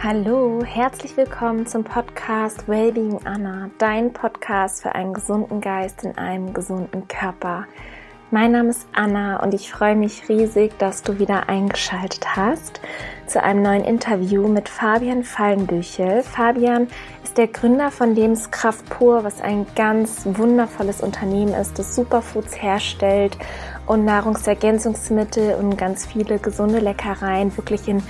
Hallo, 0.00 0.62
herzlich 0.64 1.16
willkommen 1.16 1.66
zum 1.66 1.82
Podcast 1.82 2.68
Wellbeing 2.68 3.18
Anna, 3.24 3.68
dein 3.78 4.12
Podcast 4.12 4.80
für 4.80 4.94
einen 4.94 5.12
gesunden 5.12 5.60
Geist 5.60 6.04
in 6.04 6.16
einem 6.16 6.54
gesunden 6.54 7.08
Körper. 7.08 7.66
Mein 8.30 8.52
Name 8.52 8.68
ist 8.68 8.86
Anna 8.94 9.42
und 9.42 9.54
ich 9.54 9.72
freue 9.72 9.96
mich 9.96 10.28
riesig, 10.28 10.78
dass 10.78 11.02
du 11.02 11.18
wieder 11.18 11.48
eingeschaltet 11.48 12.36
hast 12.36 12.80
zu 13.26 13.42
einem 13.42 13.62
neuen 13.62 13.82
Interview 13.82 14.46
mit 14.46 14.68
Fabian 14.68 15.24
Fallenbüchel. 15.24 16.22
Fabian 16.22 16.86
ist 17.24 17.36
der 17.36 17.48
Gründer 17.48 17.90
von 17.90 18.14
Lebenskraft 18.14 18.88
Pur, 18.88 19.24
was 19.24 19.40
ein 19.40 19.66
ganz 19.74 20.22
wundervolles 20.24 21.00
Unternehmen 21.00 21.54
ist, 21.54 21.76
das 21.76 21.96
Superfoods 21.96 22.62
herstellt 22.62 23.36
und 23.86 24.04
Nahrungsergänzungsmittel 24.04 25.56
und 25.56 25.76
ganz 25.76 26.06
viele 26.06 26.38
gesunde 26.38 26.78
Leckereien 26.78 27.56
wirklich 27.56 27.88
in 27.88 28.00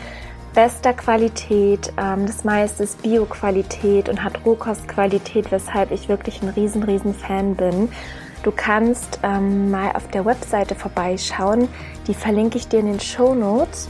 bester 0.55 0.93
Qualität. 0.93 1.93
Ähm, 1.97 2.27
das 2.27 2.45
meiste 2.45 2.83
ist 2.83 3.03
Bio-Qualität 3.03 4.09
und 4.09 4.23
hat 4.23 4.45
Rohkostqualität, 4.45 5.51
weshalb 5.51 5.91
ich 5.91 6.09
wirklich 6.09 6.43
ein 6.43 6.49
riesen, 6.49 6.83
riesen 6.83 7.15
Fan 7.15 7.55
bin. 7.55 7.89
Du 8.43 8.53
kannst 8.53 9.21
ähm, 9.23 9.71
mal 9.71 9.93
auf 9.93 10.09
der 10.09 10.25
Webseite 10.25 10.75
vorbeischauen. 10.75 11.69
Die 12.07 12.15
verlinke 12.15 12.59
ich 12.59 12.69
dir 12.69 12.81
in 12.81 12.87
den 12.87 13.01
Show 13.01 13.35
Notes. 13.35 13.89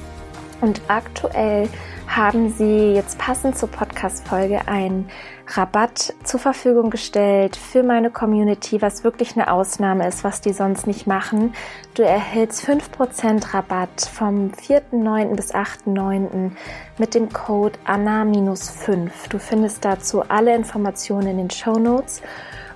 Und 0.61 0.81
aktuell 0.89 1.69
haben 2.09 2.51
sie 2.51 2.93
jetzt 2.95 3.19
passend 3.19 3.57
zur 3.57 3.71
Podcast-Folge 3.71 4.67
einen 4.67 5.09
Rabatt 5.47 6.15
zur 6.25 6.41
Verfügung 6.41 6.91
gestellt 6.91 7.57
für 7.57 7.83
meine 7.83 8.11
Community, 8.11 8.83
was 8.83 9.05
wirklich 9.05 9.37
eine 9.37 9.53
Ausnahme 9.53 10.07
ist, 10.09 10.25
was 10.25 10.41
die 10.41 10.53
sonst 10.53 10.87
nicht 10.87 11.07
machen. 11.07 11.55
Du 11.95 12.03
erhältst 12.03 12.65
5% 12.65 13.55
Rabatt 13.55 14.01
vom 14.13 14.51
4.9. 14.51 15.37
bis 15.37 15.55
8.9. 15.55 16.53
mit 16.99 17.15
dem 17.15 17.33
Code 17.33 17.79
ANNA-5. 17.85 19.11
Du 19.29 19.39
findest 19.39 19.85
dazu 19.85 20.23
alle 20.29 20.55
Informationen 20.55 21.29
in 21.29 21.39
den 21.39 21.51
Show 21.51 21.79
Notes. 21.79 22.23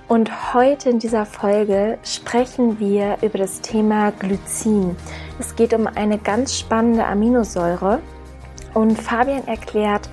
Und 0.07 0.53
heute 0.53 0.89
in 0.89 0.99
dieser 0.99 1.25
Folge 1.25 1.97
sprechen 2.03 2.79
wir 2.79 3.17
über 3.21 3.39
das 3.39 3.61
Thema 3.61 4.11
Glycin. 4.11 4.95
Es 5.39 5.55
geht 5.55 5.73
um 5.73 5.87
eine 5.87 6.17
ganz 6.17 6.57
spannende 6.57 7.05
Aminosäure 7.05 7.99
und 8.73 9.01
Fabian 9.01 9.47
erklärt, 9.47 10.09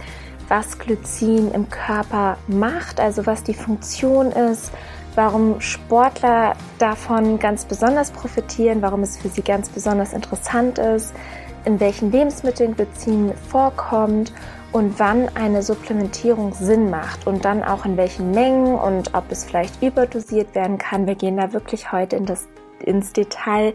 was 0.48 0.78
Glycin 0.78 1.52
im 1.52 1.68
Körper 1.70 2.36
macht, 2.48 3.00
also 3.00 3.24
was 3.26 3.44
die 3.44 3.54
Funktion 3.54 4.32
ist, 4.32 4.72
warum 5.14 5.60
Sportler 5.60 6.54
davon 6.78 7.38
ganz 7.38 7.64
besonders 7.64 8.10
profitieren, 8.10 8.82
warum 8.82 9.02
es 9.02 9.16
für 9.16 9.28
sie 9.28 9.42
ganz 9.42 9.68
besonders 9.68 10.12
interessant 10.12 10.78
ist, 10.78 11.14
in 11.64 11.78
welchen 11.78 12.10
Lebensmitteln 12.10 12.74
Glycin 12.74 13.32
vorkommt 13.48 14.32
und 14.72 14.98
wann 14.98 15.28
eine 15.34 15.62
Supplementierung 15.62 16.54
Sinn 16.54 16.90
macht 16.90 17.26
und 17.26 17.44
dann 17.44 17.62
auch 17.62 17.84
in 17.84 17.96
welchen 17.96 18.30
Mengen 18.30 18.74
und 18.74 19.14
ob 19.14 19.30
es 19.30 19.44
vielleicht 19.44 19.82
überdosiert 19.82 20.54
werden 20.54 20.78
kann. 20.78 21.06
Wir 21.06 21.16
gehen 21.16 21.36
da 21.36 21.52
wirklich 21.52 21.92
heute 21.92 22.16
in 22.16 22.26
das, 22.26 22.48
ins 22.84 23.12
Detail 23.12 23.74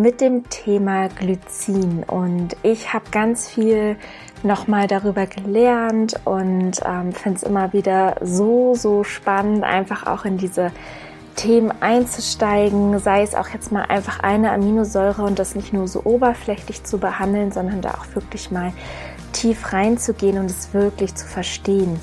mit 0.00 0.22
dem 0.22 0.48
Thema 0.48 1.08
Glycin 1.08 2.04
und 2.04 2.56
ich 2.62 2.94
habe 2.94 3.04
ganz 3.10 3.48
viel 3.48 3.96
nochmal 4.42 4.86
darüber 4.86 5.26
gelernt 5.26 6.14
und 6.24 6.80
ähm, 6.86 7.12
finde 7.12 7.36
es 7.36 7.42
immer 7.42 7.74
wieder 7.74 8.16
so, 8.22 8.74
so 8.74 9.04
spannend, 9.04 9.62
einfach 9.62 10.06
auch 10.06 10.24
in 10.24 10.38
diese 10.38 10.72
Themen 11.36 11.70
einzusteigen, 11.80 12.98
sei 12.98 13.22
es 13.22 13.34
auch 13.34 13.48
jetzt 13.48 13.72
mal 13.72 13.82
einfach 13.82 14.20
eine 14.20 14.52
Aminosäure 14.52 15.22
und 15.22 15.38
das 15.38 15.54
nicht 15.54 15.74
nur 15.74 15.86
so 15.86 16.00
oberflächlich 16.04 16.82
zu 16.84 16.96
behandeln, 16.96 17.52
sondern 17.52 17.82
da 17.82 17.90
auch 17.90 18.14
wirklich 18.14 18.50
mal 18.50 18.72
tief 19.32 19.74
reinzugehen 19.74 20.38
und 20.38 20.46
es 20.46 20.72
wirklich 20.72 21.14
zu 21.14 21.26
verstehen. 21.26 22.00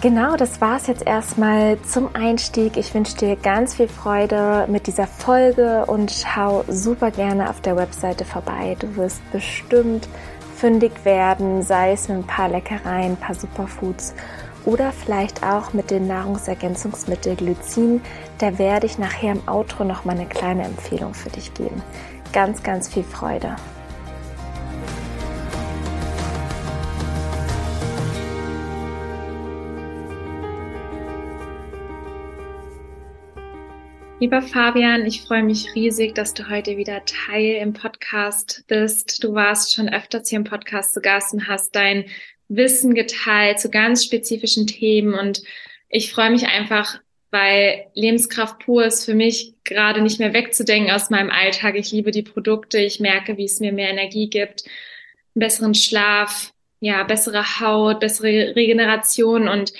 Genau, 0.00 0.36
das 0.36 0.60
war 0.60 0.76
es 0.76 0.86
jetzt 0.86 1.04
erstmal 1.04 1.76
zum 1.82 2.14
Einstieg. 2.14 2.76
Ich 2.76 2.94
wünsche 2.94 3.16
dir 3.16 3.34
ganz 3.34 3.74
viel 3.74 3.88
Freude 3.88 4.64
mit 4.68 4.86
dieser 4.86 5.08
Folge 5.08 5.86
und 5.86 6.12
schau 6.12 6.64
super 6.68 7.10
gerne 7.10 7.50
auf 7.50 7.60
der 7.60 7.74
Webseite 7.74 8.24
vorbei. 8.24 8.76
Du 8.78 8.94
wirst 8.94 9.20
bestimmt 9.32 10.08
fündig 10.54 11.04
werden, 11.04 11.64
sei 11.64 11.94
es 11.94 12.06
mit 12.06 12.18
ein 12.18 12.26
paar 12.28 12.48
Leckereien, 12.48 13.12
ein 13.12 13.16
paar 13.16 13.34
Superfoods 13.34 14.14
oder 14.64 14.92
vielleicht 14.92 15.42
auch 15.42 15.72
mit 15.72 15.90
dem 15.90 16.06
Nahrungsergänzungsmittel 16.06 17.34
Glycin. 17.34 18.00
Da 18.38 18.56
werde 18.56 18.86
ich 18.86 18.98
nachher 18.98 19.32
im 19.32 19.48
Outro 19.48 19.82
noch 19.82 20.04
mal 20.04 20.14
eine 20.14 20.26
kleine 20.26 20.62
Empfehlung 20.62 21.12
für 21.12 21.30
dich 21.30 21.54
geben. 21.54 21.82
Ganz, 22.32 22.62
ganz 22.62 22.86
viel 22.86 23.02
Freude. 23.02 23.56
Lieber 34.20 34.42
Fabian, 34.42 35.06
ich 35.06 35.22
freue 35.22 35.44
mich 35.44 35.76
riesig, 35.76 36.16
dass 36.16 36.34
du 36.34 36.50
heute 36.50 36.76
wieder 36.76 37.04
Teil 37.04 37.62
im 37.62 37.72
Podcast 37.72 38.64
bist. 38.66 39.22
Du 39.22 39.34
warst 39.34 39.72
schon 39.72 39.88
öfters 39.88 40.28
hier 40.28 40.38
im 40.38 40.44
Podcast 40.44 40.92
zu 40.92 41.00
Gast 41.00 41.34
und 41.34 41.46
hast 41.46 41.76
dein 41.76 42.04
Wissen 42.48 42.94
geteilt 42.94 43.60
zu 43.60 43.70
ganz 43.70 44.04
spezifischen 44.04 44.66
Themen. 44.66 45.14
Und 45.14 45.44
ich 45.88 46.12
freue 46.12 46.32
mich 46.32 46.48
einfach, 46.48 46.98
weil 47.30 47.86
Lebenskraft 47.94 48.58
pur 48.58 48.84
ist 48.84 49.04
für 49.04 49.14
mich 49.14 49.54
gerade 49.62 50.02
nicht 50.02 50.18
mehr 50.18 50.32
wegzudenken 50.32 50.90
aus 50.90 51.10
meinem 51.10 51.30
Alltag. 51.30 51.76
Ich 51.76 51.92
liebe 51.92 52.10
die 52.10 52.22
Produkte. 52.22 52.78
Ich 52.78 52.98
merke, 52.98 53.36
wie 53.36 53.44
es 53.44 53.60
mir 53.60 53.72
mehr 53.72 53.90
Energie 53.90 54.28
gibt, 54.28 54.64
besseren 55.34 55.76
Schlaf, 55.76 56.52
ja, 56.80 57.04
bessere 57.04 57.60
Haut, 57.60 58.00
bessere 58.00 58.56
Regeneration 58.56 59.46
und 59.46 59.72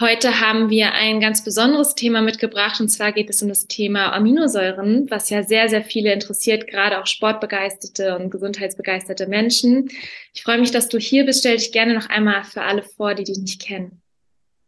Heute 0.00 0.40
haben 0.40 0.70
wir 0.70 0.92
ein 0.92 1.18
ganz 1.18 1.42
besonderes 1.42 1.96
Thema 1.96 2.22
mitgebracht 2.22 2.80
und 2.80 2.88
zwar 2.88 3.10
geht 3.10 3.30
es 3.30 3.42
um 3.42 3.48
das 3.48 3.66
Thema 3.66 4.12
Aminosäuren, 4.12 5.10
was 5.10 5.28
ja 5.28 5.42
sehr, 5.42 5.68
sehr 5.68 5.82
viele 5.82 6.12
interessiert, 6.12 6.68
gerade 6.68 7.00
auch 7.00 7.06
sportbegeisterte 7.06 8.16
und 8.16 8.30
gesundheitsbegeisterte 8.30 9.26
Menschen. 9.26 9.90
Ich 10.34 10.44
freue 10.44 10.60
mich, 10.60 10.70
dass 10.70 10.88
du 10.88 10.98
hier 10.98 11.26
bist. 11.26 11.40
Stell 11.40 11.56
dich 11.56 11.72
gerne 11.72 11.94
noch 11.94 12.08
einmal 12.10 12.44
für 12.44 12.62
alle 12.62 12.84
vor, 12.84 13.16
die 13.16 13.24
dich 13.24 13.38
nicht 13.38 13.60
kennen. 13.60 14.00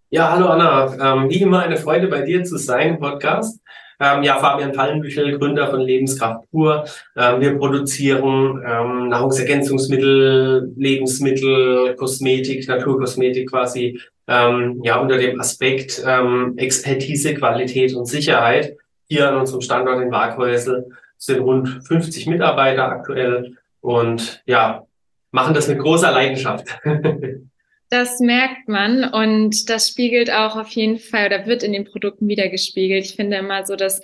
Ja, 0.09 0.33
hallo 0.33 0.49
Anna. 0.49 1.23
Ähm, 1.23 1.31
wie 1.31 1.41
immer 1.41 1.63
eine 1.63 1.77
Freude 1.77 2.09
bei 2.09 2.23
dir 2.23 2.43
zu 2.43 2.57
sein 2.57 2.99
Podcast. 2.99 3.61
Ähm, 4.01 4.25
ja, 4.25 4.37
Fabian 4.39 4.73
Pallenbüchel, 4.73 5.39
Gründer 5.39 5.71
von 5.71 5.81
Lebenskraft 5.81 6.51
pur. 6.51 6.87
Ähm, 7.17 7.41
wir 7.41 7.57
produzieren 7.57 8.61
ähm, 8.67 9.09
Nahrungsergänzungsmittel, 9.11 10.73
Lebensmittel, 10.75 11.95
Kosmetik, 11.95 12.67
Naturkosmetik 12.67 13.49
quasi 13.49 14.01
ähm, 14.31 14.81
ja 14.85 14.99
unter 14.99 15.19
dem 15.19 15.39
Aspekt 15.41 16.03
ähm, 16.07 16.55
Expertise, 16.57 17.35
Qualität 17.35 17.95
und 17.95 18.07
Sicherheit. 18.07 18.77
Hier 19.09 19.29
an 19.29 19.37
unserem 19.37 19.61
Standort 19.61 20.01
in 20.01 20.13
Waghäusel 20.13 20.93
sind 21.19 21.41
rund 21.41 21.85
50 21.87 22.27
Mitarbeiter 22.29 22.89
aktuell 22.89 23.57
und 23.81 24.43
ja, 24.47 24.87
machen 25.33 25.53
das 25.53 25.69
mit 25.69 25.81
großer 25.81 26.13
Leidenschaft. 26.13 26.67
Das 27.93 28.21
merkt 28.21 28.69
man 28.69 29.03
und 29.03 29.69
das 29.69 29.89
spiegelt 29.89 30.31
auch 30.33 30.55
auf 30.55 30.69
jeden 30.69 31.01
Fall 31.01 31.27
oder 31.27 31.47
wird 31.47 31.65
in 31.65 31.73
den 31.73 31.85
Produkten 31.85 32.29
wiedergespiegelt. 32.29 33.05
Ich 33.05 33.17
finde 33.17 33.39
immer 33.39 33.67
so, 33.67 33.75
dass 33.75 34.01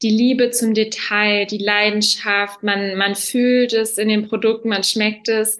die 0.00 0.08
Liebe 0.08 0.52
zum 0.52 0.72
Detail, 0.72 1.44
die 1.44 1.58
Leidenschaft, 1.58 2.62
man, 2.62 2.96
man 2.96 3.14
fühlt 3.14 3.74
es 3.74 3.98
in 3.98 4.08
den 4.08 4.26
Produkten, 4.26 4.70
man 4.70 4.84
schmeckt 4.84 5.28
es 5.28 5.58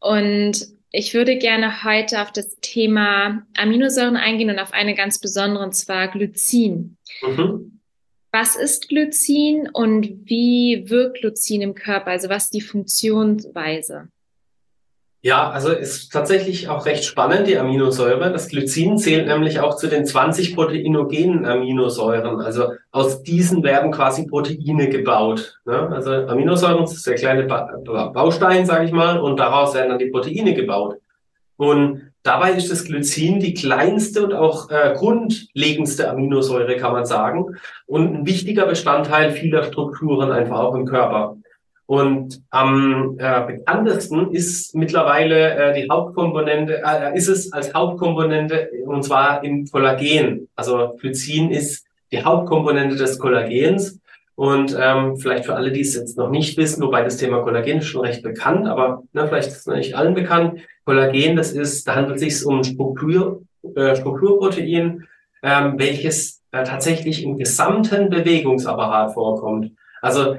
und 0.00 0.66
ich 0.90 1.14
würde 1.14 1.36
gerne 1.36 1.84
heute 1.84 2.22
auf 2.22 2.32
das 2.32 2.56
Thema 2.60 3.46
Aminosäuren 3.56 4.16
eingehen 4.16 4.50
und 4.50 4.58
auf 4.58 4.72
eine 4.72 4.94
ganz 4.94 5.18
besondere, 5.18 5.62
und 5.64 5.74
zwar 5.74 6.08
Glycin. 6.08 6.96
Mhm. 7.22 7.80
Was 8.30 8.56
ist 8.56 8.88
Glycin 8.88 9.68
und 9.72 10.28
wie 10.28 10.84
wirkt 10.88 11.20
Glycin 11.20 11.62
im 11.62 11.74
Körper? 11.74 12.10
Also 12.10 12.28
was 12.28 12.44
ist 12.44 12.54
die 12.54 12.60
Funktionsweise? 12.60 14.08
Ja, 15.20 15.50
also 15.50 15.72
ist 15.72 16.12
tatsächlich 16.12 16.68
auch 16.68 16.86
recht 16.86 17.04
spannend, 17.04 17.48
die 17.48 17.58
Aminosäure. 17.58 18.30
Das 18.30 18.48
Glycin 18.48 18.98
zählt 18.98 19.26
nämlich 19.26 19.58
auch 19.58 19.74
zu 19.74 19.88
den 19.88 20.06
20 20.06 20.54
proteinogenen 20.54 21.44
Aminosäuren. 21.44 22.40
Also 22.40 22.74
aus 22.92 23.24
diesen 23.24 23.64
werden 23.64 23.90
quasi 23.90 24.26
Proteine 24.28 24.88
gebaut. 24.88 25.58
Ne? 25.64 25.88
Also 25.90 26.12
Aminosäuren 26.12 26.84
ist 26.84 27.04
der 27.04 27.16
kleine 27.16 27.44
Baustein, 27.44 28.64
sage 28.64 28.84
ich 28.84 28.92
mal, 28.92 29.18
und 29.18 29.40
daraus 29.40 29.74
werden 29.74 29.88
dann 29.88 29.98
die 29.98 30.10
Proteine 30.10 30.54
gebaut. 30.54 30.98
Und 31.56 32.12
dabei 32.22 32.52
ist 32.52 32.70
das 32.70 32.84
Glycin 32.84 33.40
die 33.40 33.54
kleinste 33.54 34.22
und 34.22 34.34
auch 34.34 34.70
äh, 34.70 34.94
grundlegendste 34.96 36.08
Aminosäure, 36.08 36.76
kann 36.76 36.92
man 36.92 37.06
sagen, 37.06 37.56
und 37.86 38.14
ein 38.14 38.26
wichtiger 38.26 38.66
Bestandteil 38.66 39.32
vieler 39.32 39.64
Strukturen 39.64 40.30
einfach 40.30 40.60
auch 40.60 40.76
im 40.76 40.86
Körper. 40.86 41.37
Und 41.88 42.42
am 42.50 43.16
äh, 43.18 43.46
bekanntesten 43.46 44.30
ist 44.32 44.74
mittlerweile 44.74 45.54
äh, 45.54 45.80
die 45.80 45.88
Hauptkomponente, 45.88 46.82
äh, 46.84 47.16
ist 47.16 47.28
es 47.28 47.50
als 47.50 47.72
Hauptkomponente 47.72 48.68
und 48.84 49.04
zwar 49.04 49.42
im 49.42 49.64
Kollagen. 49.64 50.48
Also 50.54 50.98
Glycin 51.00 51.50
ist 51.50 51.86
die 52.12 52.22
Hauptkomponente 52.22 52.96
des 52.96 53.18
Kollagens 53.18 53.98
Und 54.36 54.76
ähm, 54.78 55.16
vielleicht 55.16 55.46
für 55.46 55.54
alle, 55.54 55.72
die 55.72 55.80
es 55.80 55.94
jetzt 55.94 56.18
noch 56.18 56.28
nicht 56.28 56.58
wissen, 56.58 56.82
wobei 56.82 57.02
das 57.02 57.16
Thema 57.16 57.40
Kollagen 57.40 57.78
ist 57.78 57.86
schon 57.86 58.04
recht 58.04 58.22
bekannt, 58.22 58.66
aber 58.66 59.02
ne, 59.14 59.26
vielleicht 59.26 59.48
ist 59.48 59.60
es 59.60 59.66
noch 59.66 59.76
nicht 59.76 59.94
allen 59.94 60.12
bekannt. 60.12 60.60
Kollagen, 60.84 61.36
das 61.36 61.52
ist, 61.52 61.88
da 61.88 61.94
handelt 61.94 62.16
es 62.16 62.20
sich 62.20 62.46
um 62.46 62.64
Struktur, 62.64 63.40
äh, 63.76 63.96
Strukturprotein, 63.96 65.06
ähm, 65.42 65.74
welches 65.78 66.42
äh, 66.52 66.64
tatsächlich 66.64 67.24
im 67.24 67.38
gesamten 67.38 68.10
Bewegungsapparat 68.10 69.14
vorkommt. 69.14 69.72
Also 70.02 70.36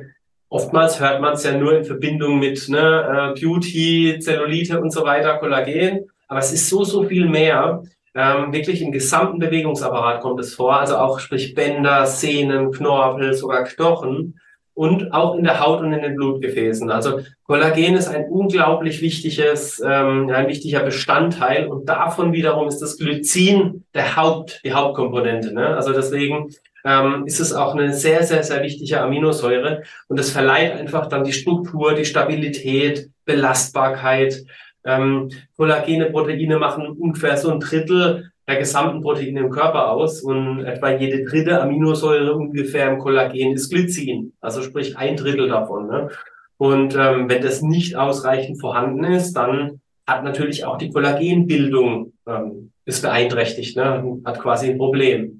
oftmals 0.49 0.99
hört 0.99 1.21
man 1.21 1.33
es 1.33 1.43
ja 1.43 1.53
nur 1.53 1.77
in 1.77 1.85
Verbindung 1.85 2.39
mit 2.39 2.67
ne, 2.69 3.33
äh, 3.35 3.39
Beauty, 3.39 4.19
Zellulite 4.19 4.81
und 4.81 4.91
so 4.91 5.03
weiter, 5.03 5.37
Kollagen. 5.37 6.09
Aber 6.27 6.39
es 6.39 6.51
ist 6.51 6.69
so, 6.69 6.83
so 6.83 7.03
viel 7.03 7.27
mehr. 7.27 7.83
Ähm, 8.15 8.51
wirklich 8.51 8.81
im 8.81 8.91
gesamten 8.91 9.39
Bewegungsapparat 9.39 10.21
kommt 10.21 10.39
es 10.39 10.55
vor, 10.55 10.79
also 10.79 10.97
auch 10.97 11.19
sprich 11.19 11.53
Bänder, 11.53 12.05
Sehnen, 12.07 12.71
Knorpel, 12.71 13.33
sogar 13.33 13.63
Knochen 13.63 14.39
und 14.73 15.13
auch 15.13 15.35
in 15.35 15.43
der 15.43 15.59
Haut 15.59 15.81
und 15.81 15.93
in 15.93 16.01
den 16.01 16.15
Blutgefäßen. 16.15 16.89
Also 16.89 17.19
Kollagen 17.43 17.95
ist 17.95 18.07
ein 18.07 18.29
unglaublich 18.29 19.01
wichtiges, 19.01 19.81
ähm, 19.85 20.29
ein 20.29 20.47
wichtiger 20.47 20.79
Bestandteil 20.79 21.67
und 21.67 21.87
davon 21.87 22.31
wiederum 22.33 22.67
ist 22.67 22.79
das 22.79 22.97
Glycin 22.97 23.83
der 23.93 24.15
Haupt, 24.15 24.61
die 24.63 24.73
Hauptkomponente. 24.73 25.53
Ne? 25.53 25.75
Also 25.75 25.91
deswegen 25.91 26.55
ähm, 26.89 27.23
ist 27.27 27.39
es 27.39 27.53
auch 27.53 27.75
eine 27.75 27.93
sehr, 27.93 28.23
sehr, 28.23 28.41
sehr 28.41 28.63
wichtige 28.63 28.99
Aminosäure 28.99 29.83
und 30.07 30.19
es 30.19 30.31
verleiht 30.31 30.73
einfach 30.73 31.05
dann 31.05 31.23
die 31.23 31.33
Struktur, 31.33 31.93
die 31.93 32.05
Stabilität, 32.05 33.09
Belastbarkeit. 33.25 34.43
Ähm, 34.83 35.29
Kollagene 35.55 36.07
Proteine 36.07 36.57
machen 36.57 36.87
ungefähr 36.87 37.37
so 37.37 37.51
ein 37.51 37.59
Drittel 37.59 38.31
der 38.47 38.57
gesamten 38.57 39.01
Proteine 39.01 39.41
im 39.41 39.51
Körper 39.51 39.91
aus 39.91 40.23
und 40.23 40.65
etwa 40.65 40.89
jede 40.89 41.23
dritte 41.25 41.61
Aminosäure 41.61 42.33
ungefähr 42.33 42.89
im 42.89 42.97
Kollagen 42.97 43.53
ist 43.53 43.69
Glycin, 43.69 44.33
also 44.41 44.63
sprich 44.63 44.97
ein 44.97 45.15
Drittel 45.15 45.47
davon. 45.47 45.87
Ne? 45.87 46.09
Und 46.57 46.95
ähm, 46.95 47.29
wenn 47.29 47.43
das 47.43 47.61
nicht 47.61 47.95
ausreichend 47.95 48.59
vorhanden 48.59 49.03
ist, 49.03 49.33
dann 49.33 49.79
hat 50.07 50.23
natürlich 50.23 50.65
auch 50.65 50.79
die 50.79 50.89
Kollagenbildung 50.89 52.13
ähm, 52.25 52.71
ist 52.85 53.03
beeinträchtigt, 53.03 53.77
ne? 53.77 54.19
hat 54.25 54.39
quasi 54.39 54.71
ein 54.71 54.79
Problem. 54.79 55.38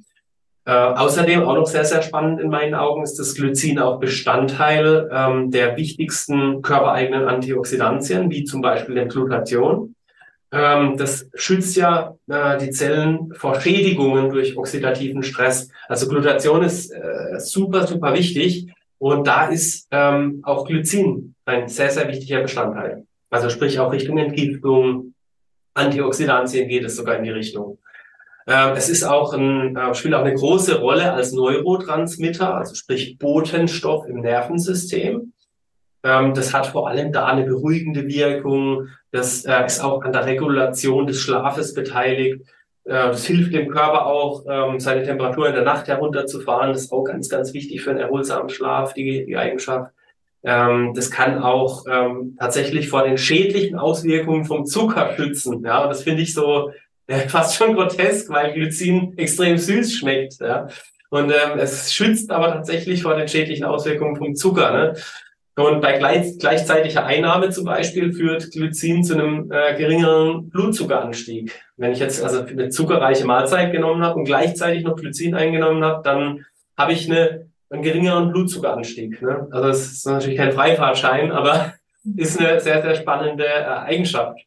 Äh, 0.69 0.71
außerdem 0.71 1.41
auch 1.41 1.55
noch 1.55 1.65
sehr, 1.65 1.83
sehr 1.83 2.03
spannend 2.03 2.39
in 2.39 2.51
meinen 2.51 2.75
Augen 2.75 3.01
ist 3.01 3.17
das 3.17 3.33
Glycin 3.33 3.79
auch 3.79 3.99
Bestandteil 3.99 5.09
ähm, 5.11 5.49
der 5.49 5.75
wichtigsten 5.77 6.61
körpereigenen 6.61 7.27
Antioxidantien, 7.27 8.29
wie 8.29 8.43
zum 8.43 8.61
Beispiel 8.61 8.93
der 8.93 9.07
Glutathion. 9.07 9.95
Ähm, 10.51 10.95
das 10.95 11.27
schützt 11.33 11.75
ja 11.75 12.13
äh, 12.27 12.59
die 12.59 12.69
Zellen 12.69 13.33
vor 13.33 13.59
Schädigungen 13.59 14.29
durch 14.29 14.55
oxidativen 14.57 15.23
Stress. 15.23 15.71
Also 15.87 16.07
Glutation 16.07 16.61
ist 16.61 16.91
äh, 16.91 17.39
super, 17.39 17.87
super 17.87 18.13
wichtig. 18.13 18.71
Und 18.99 19.25
da 19.25 19.47
ist 19.47 19.87
ähm, 19.89 20.41
auch 20.43 20.67
Glycin 20.67 21.33
ein 21.45 21.67
sehr, 21.67 21.89
sehr 21.89 22.07
wichtiger 22.09 22.41
Bestandteil. 22.41 23.07
Also 23.31 23.49
sprich 23.49 23.79
auch 23.79 23.91
Richtung 23.91 24.19
Entgiftung, 24.19 25.15
Antioxidantien 25.73 26.67
geht 26.67 26.83
es 26.83 26.95
sogar 26.95 27.15
in 27.15 27.23
die 27.23 27.31
Richtung. 27.31 27.79
Ähm, 28.49 28.73
es 28.75 28.89
ist 28.89 29.03
auch 29.03 29.33
ein, 29.33 29.75
äh, 29.75 29.93
spielt 29.93 30.15
auch 30.15 30.23
eine 30.23 30.33
große 30.33 30.79
Rolle 30.79 31.13
als 31.13 31.33
Neurotransmitter, 31.33 32.55
also 32.55 32.73
sprich 32.73 33.19
Botenstoff 33.19 34.07
im 34.07 34.21
Nervensystem. 34.21 35.33
Ähm, 36.03 36.33
das 36.33 36.51
hat 36.51 36.65
vor 36.65 36.89
allem 36.89 37.11
da 37.11 37.27
eine 37.27 37.43
beruhigende 37.43 38.07
Wirkung. 38.07 38.87
Das 39.11 39.45
äh, 39.45 39.65
ist 39.67 39.83
auch 39.83 40.01
an 40.01 40.13
der 40.13 40.25
Regulation 40.25 41.05
des 41.05 41.21
Schlafes 41.21 41.75
beteiligt. 41.75 42.41
Äh, 42.85 42.93
das 42.93 43.23
hilft 43.27 43.53
dem 43.53 43.69
Körper 43.69 44.07
auch, 44.07 44.43
ähm, 44.49 44.79
seine 44.79 45.03
Temperatur 45.03 45.49
in 45.49 45.53
der 45.53 45.63
Nacht 45.63 45.87
herunterzufahren. 45.87 46.73
Das 46.73 46.85
ist 46.85 46.91
auch 46.91 47.03
ganz, 47.03 47.29
ganz 47.29 47.53
wichtig 47.53 47.83
für 47.83 47.91
einen 47.91 47.99
erholsamen 47.99 48.49
Schlaf, 48.49 48.95
die, 48.95 49.25
die 49.27 49.37
Eigenschaft. 49.37 49.91
das 50.41 51.11
kann 51.11 51.43
auch 51.43 51.83
tatsächlich 52.39 52.87
vor 52.87 53.03
den 53.03 53.17
schädlichen 53.17 53.77
Auswirkungen 53.77 54.45
vom 54.45 54.65
Zucker 54.65 55.13
schützen. 55.17 55.61
Ja, 55.65 55.85
das 55.85 56.03
finde 56.03 56.21
ich 56.21 56.33
so 56.33 56.71
äh, 57.09 57.19
fast 57.27 57.55
schon 57.55 57.75
grotesk, 57.75 58.29
weil 58.29 58.53
Glycin 58.53 59.17
extrem 59.17 59.57
süß 59.57 59.97
schmeckt. 59.97 60.39
Ja. 60.39 60.67
Und 61.09 61.31
ähm, 61.31 61.57
es 61.57 61.91
schützt 61.93 62.31
aber 62.31 62.53
tatsächlich 62.53 63.01
vor 63.01 63.15
den 63.15 63.27
schädlichen 63.27 63.65
Auswirkungen 63.65 64.15
vom 64.15 64.35
Zucker. 64.35 64.71
Ne? 64.71 64.93
Und 65.55 65.81
bei 65.81 65.97
gleich, 65.97 66.37
gleichzeitiger 66.37 67.05
Einnahme 67.05 67.49
zum 67.49 67.65
Beispiel 67.65 68.13
führt 68.13 68.51
Glycin 68.51 69.03
zu 69.03 69.15
einem 69.15 69.51
äh, 69.51 69.75
geringeren 69.75 70.49
Blutzuckeranstieg. 70.49 71.51
Wenn 71.75 71.91
ich 71.91 71.99
jetzt 71.99 72.23
also 72.23 72.43
eine 72.43 72.69
zuckerreiche 72.69 73.25
Mahlzeit 73.25 73.73
genommen 73.73 74.03
habe 74.03 74.19
und 74.19 74.25
gleichzeitig 74.25 74.83
noch 74.83 74.95
Glycin 74.95 75.35
eingenommen 75.35 75.83
habe, 75.83 76.01
dann 76.03 76.45
habe 76.77 76.93
ich 76.93 77.09
eine, 77.09 77.49
einen 77.69 77.81
geringeren 77.81 78.31
Blutzuckeranstieg. 78.31 79.21
Ne? 79.21 79.47
Also 79.51 79.67
das 79.67 79.79
ist 79.79 80.05
natürlich 80.05 80.37
kein 80.37 80.53
Freifahrtschein, 80.53 81.31
aber 81.31 81.73
ist 82.15 82.39
eine 82.39 82.59
sehr, 82.61 82.81
sehr 82.81 82.95
spannende 82.95 83.45
äh, 83.45 83.65
Eigenschaft. 83.65 84.39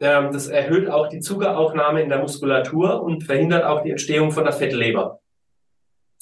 Ähm, 0.00 0.30
das 0.32 0.48
erhöht 0.48 0.88
auch 0.88 1.08
die 1.08 1.20
Zuckeraufnahme 1.20 2.02
in 2.02 2.08
der 2.08 2.18
Muskulatur 2.18 3.02
und 3.02 3.24
verhindert 3.24 3.64
auch 3.64 3.82
die 3.82 3.90
Entstehung 3.90 4.30
von 4.30 4.44
der 4.44 4.52
Fettleber. 4.52 5.20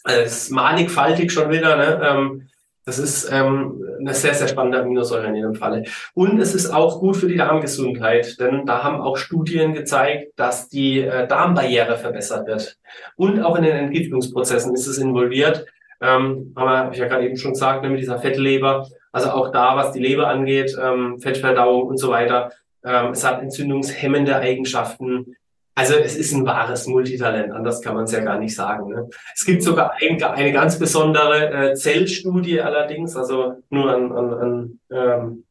Also 0.05 0.20
es 0.20 0.37
ist 0.43 0.50
mannigfaltig 0.50 1.32
schon 1.32 1.50
wieder. 1.50 1.76
Ne? 1.76 2.00
Ähm, 2.02 2.49
das 2.87 3.00
ist 3.00 3.28
ähm, 3.32 3.82
eine 3.99 4.14
sehr, 4.14 4.32
sehr 4.32 4.46
spannende 4.46 4.78
Aminosäure 4.78 5.26
in 5.26 5.34
jedem 5.34 5.56
Falle. 5.56 5.82
Und 6.14 6.38
es 6.38 6.55
ist 6.55 6.70
auch 6.70 7.00
gut 7.00 7.17
für 7.17 7.26
die 7.26 7.37
Darmgesundheit, 7.37 8.38
denn 8.38 8.64
da 8.64 8.84
haben 8.84 9.00
auch 9.00 9.17
Studien 9.17 9.75
gezeigt, 9.75 10.32
dass 10.37 10.69
die 10.69 11.00
äh, 11.00 11.26
Darmbarriere 11.26 11.96
verbessert 11.96 12.46
wird. 12.46 12.79
Und 13.17 13.43
auch 13.43 13.56
in 13.56 13.64
den 13.64 13.75
Entgiftungsprozessen 13.76 14.72
ist 14.72 14.87
es 14.87 14.99
involviert. 14.99 15.67
Ähm, 16.00 16.52
aber 16.55 16.90
ich 16.93 16.99
ja 16.99 17.08
gerade 17.08 17.26
eben 17.26 17.37
schon 17.37 17.55
gesagt, 17.55 17.82
ne, 17.82 17.90
mit 17.90 18.00
dieser 18.00 18.20
Fettleber. 18.20 18.87
Also 19.11 19.31
auch 19.31 19.50
da, 19.50 19.75
was 19.75 19.90
die 19.90 20.00
Leber 20.00 20.29
angeht, 20.29 20.76
ähm, 20.81 21.19
Fettverdauung 21.19 21.88
und 21.88 21.96
so 21.96 22.11
weiter, 22.11 22.52
ähm, 22.87 23.11
es 23.11 23.25
hat 23.25 23.43
entzündungshemmende 23.43 24.37
Eigenschaften. 24.37 25.37
Also 25.75 25.97
es 25.97 26.17
ist 26.17 26.33
ein 26.33 26.47
wahres 26.47 26.87
Multitalent, 26.87 27.53
anders 27.53 27.83
kann 27.83 27.94
man 27.94 28.05
es 28.05 28.12
ja 28.12 28.21
gar 28.21 28.38
nicht 28.38 28.55
sagen. 28.55 28.88
Ne? 28.88 29.11
Es 29.35 29.44
gibt 29.44 29.62
sogar 29.62 29.93
ein, 30.00 30.23
eine 30.23 30.53
ganz 30.53 30.79
besondere 30.79 31.50
äh, 31.50 31.75
Zellstudie 31.75 32.62
allerdings, 32.62 33.15
also 33.15 33.56
nur 33.69 33.93
an, 33.93 34.12
an, 34.12 34.35
an 34.35 34.81
ähm, 34.91 35.44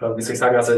äh, 0.00 0.16
wie 0.16 0.22
soll 0.22 0.32
ich 0.32 0.38
sagen, 0.38 0.56
also 0.56 0.72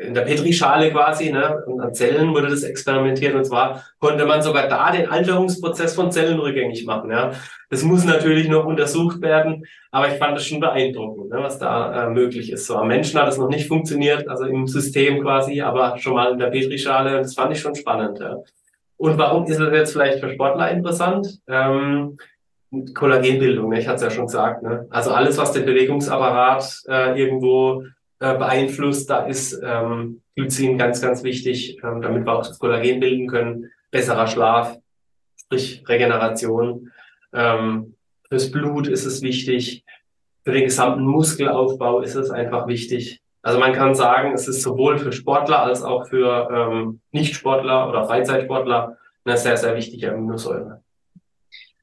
in 0.00 0.14
der 0.14 0.22
Petrischale 0.22 0.90
quasi, 0.90 1.30
ne, 1.30 1.62
an 1.78 1.94
Zellen 1.94 2.32
wurde 2.32 2.48
das 2.48 2.62
experimentiert 2.62 3.34
und 3.34 3.44
zwar 3.44 3.84
konnte 3.98 4.24
man 4.24 4.40
sogar 4.40 4.66
da 4.66 4.90
den 4.90 5.08
Alterungsprozess 5.08 5.94
von 5.94 6.10
Zellen 6.10 6.38
rückgängig 6.38 6.86
machen. 6.86 7.10
Ja. 7.10 7.32
Das 7.68 7.82
muss 7.82 8.04
natürlich 8.04 8.48
noch 8.48 8.64
untersucht 8.64 9.20
werden, 9.20 9.66
aber 9.90 10.08
ich 10.08 10.14
fand 10.14 10.36
das 10.36 10.46
schon 10.46 10.60
beeindruckend, 10.60 11.30
ne, 11.30 11.38
was 11.42 11.58
da 11.58 12.06
äh, 12.06 12.10
möglich 12.10 12.50
ist. 12.50 12.66
So 12.66 12.76
am 12.76 12.88
Menschen 12.88 13.20
hat 13.20 13.28
es 13.28 13.36
noch 13.36 13.48
nicht 13.48 13.68
funktioniert, 13.68 14.26
also 14.26 14.44
im 14.44 14.66
System 14.66 15.20
quasi, 15.20 15.60
aber 15.60 15.98
schon 15.98 16.14
mal 16.14 16.32
in 16.32 16.38
der 16.38 16.48
Petrischale, 16.48 17.18
das 17.18 17.34
fand 17.34 17.52
ich 17.52 17.60
schon 17.60 17.74
spannend. 17.74 18.20
Ja. 18.20 18.38
Und 18.96 19.18
warum 19.18 19.44
ist 19.46 19.60
das 19.60 19.72
jetzt 19.72 19.92
vielleicht 19.92 20.20
für 20.20 20.32
Sportler 20.32 20.70
interessant? 20.70 21.40
Ähm, 21.46 22.16
Kollagenbildung, 22.94 23.68
ne? 23.70 23.80
ich 23.80 23.86
hatte 23.86 23.96
es 23.96 24.02
ja 24.02 24.10
schon 24.10 24.26
gesagt. 24.26 24.62
Ne? 24.62 24.86
Also 24.90 25.10
alles, 25.10 25.36
was 25.36 25.52
den 25.52 25.66
Bewegungsapparat 25.66 26.82
äh, 26.88 27.20
irgendwo 27.20 27.84
äh, 28.20 28.36
beeinflusst. 28.36 29.08
Da 29.08 29.26
ist 29.26 29.58
ähm, 29.64 30.22
Glycin 30.36 30.78
ganz, 30.78 31.00
ganz 31.00 31.22
wichtig, 31.22 31.78
ähm, 31.82 32.02
damit 32.02 32.26
wir 32.26 32.32
auch 32.34 32.46
das 32.46 32.58
Kollagen 32.58 33.00
bilden 33.00 33.26
können. 33.26 33.70
Besserer 33.90 34.26
Schlaf, 34.26 34.76
sprich 35.36 35.82
Regeneration. 35.88 36.92
Ähm, 37.32 37.96
fürs 38.28 38.50
Blut 38.50 38.88
ist 38.88 39.06
es 39.06 39.22
wichtig. 39.22 39.84
Für 40.44 40.52
den 40.52 40.64
gesamten 40.64 41.04
Muskelaufbau 41.04 42.00
ist 42.00 42.14
es 42.14 42.30
einfach 42.30 42.66
wichtig. 42.66 43.20
Also 43.42 43.58
man 43.58 43.72
kann 43.72 43.94
sagen, 43.94 44.32
es 44.32 44.48
ist 44.48 44.62
sowohl 44.62 44.98
für 44.98 45.12
Sportler 45.12 45.62
als 45.62 45.82
auch 45.82 46.06
für 46.08 46.48
ähm, 46.52 47.00
Nichtsportler 47.12 47.88
oder 47.88 48.06
Freizeitsportler 48.06 48.98
eine 49.24 49.36
sehr, 49.36 49.56
sehr 49.56 49.74
wichtige 49.76 50.12
Aminosäure. 50.12 50.82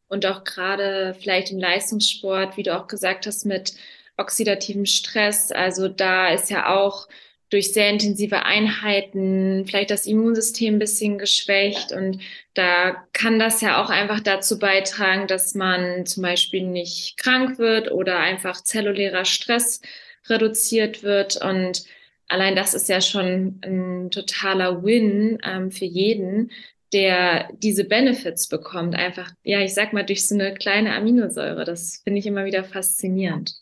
Und 0.07 0.25
auch 0.25 0.43
gerade 0.43 1.15
vielleicht 1.19 1.51
im 1.51 1.59
Leistungssport, 1.59 2.57
wie 2.57 2.63
du 2.63 2.77
auch 2.77 2.87
gesagt 2.87 3.25
hast, 3.25 3.45
mit 3.45 3.73
oxidativen 4.17 4.85
Stress. 4.85 5.51
Also 5.51 5.87
da 5.87 6.29
ist 6.29 6.49
ja 6.49 6.75
auch 6.75 7.07
durch 7.49 7.71
sehr 7.73 7.89
intensive 7.89 8.43
Einheiten 8.43 9.65
vielleicht 9.65 9.91
das 9.91 10.05
Immunsystem 10.05 10.75
ein 10.75 10.79
bisschen 10.79 11.17
geschwächt 11.17 11.93
und 11.93 12.19
da 12.53 13.07
kann 13.13 13.39
das 13.39 13.61
ja 13.61 13.81
auch 13.81 13.89
einfach 13.89 14.19
dazu 14.19 14.59
beitragen, 14.59 15.27
dass 15.27 15.55
man 15.55 16.05
zum 16.05 16.23
Beispiel 16.23 16.63
nicht 16.63 17.17
krank 17.17 17.57
wird 17.57 17.91
oder 17.91 18.19
einfach 18.19 18.61
zellulärer 18.61 19.23
Stress 19.23 19.81
reduziert 20.27 21.03
wird 21.03 21.37
und 21.41 21.85
allein 22.27 22.55
das 22.55 22.73
ist 22.73 22.89
ja 22.89 22.99
schon 22.99 23.61
ein 23.63 24.11
totaler 24.11 24.83
Win 24.83 25.39
ähm, 25.43 25.71
für 25.71 25.85
jeden, 25.85 26.51
der 26.93 27.49
diese 27.53 27.85
Benefits 27.85 28.47
bekommt. 28.47 28.95
Einfach, 28.95 29.31
ja, 29.43 29.61
ich 29.61 29.73
sag 29.73 29.93
mal, 29.93 30.05
durch 30.05 30.27
so 30.27 30.35
eine 30.35 30.53
kleine 30.53 30.95
Aminosäure. 30.95 31.65
Das 31.65 32.01
finde 32.03 32.19
ich 32.19 32.25
immer 32.25 32.45
wieder 32.45 32.63
faszinierend. 32.63 33.55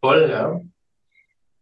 Voll, 0.00 0.28
ja. 0.30 0.60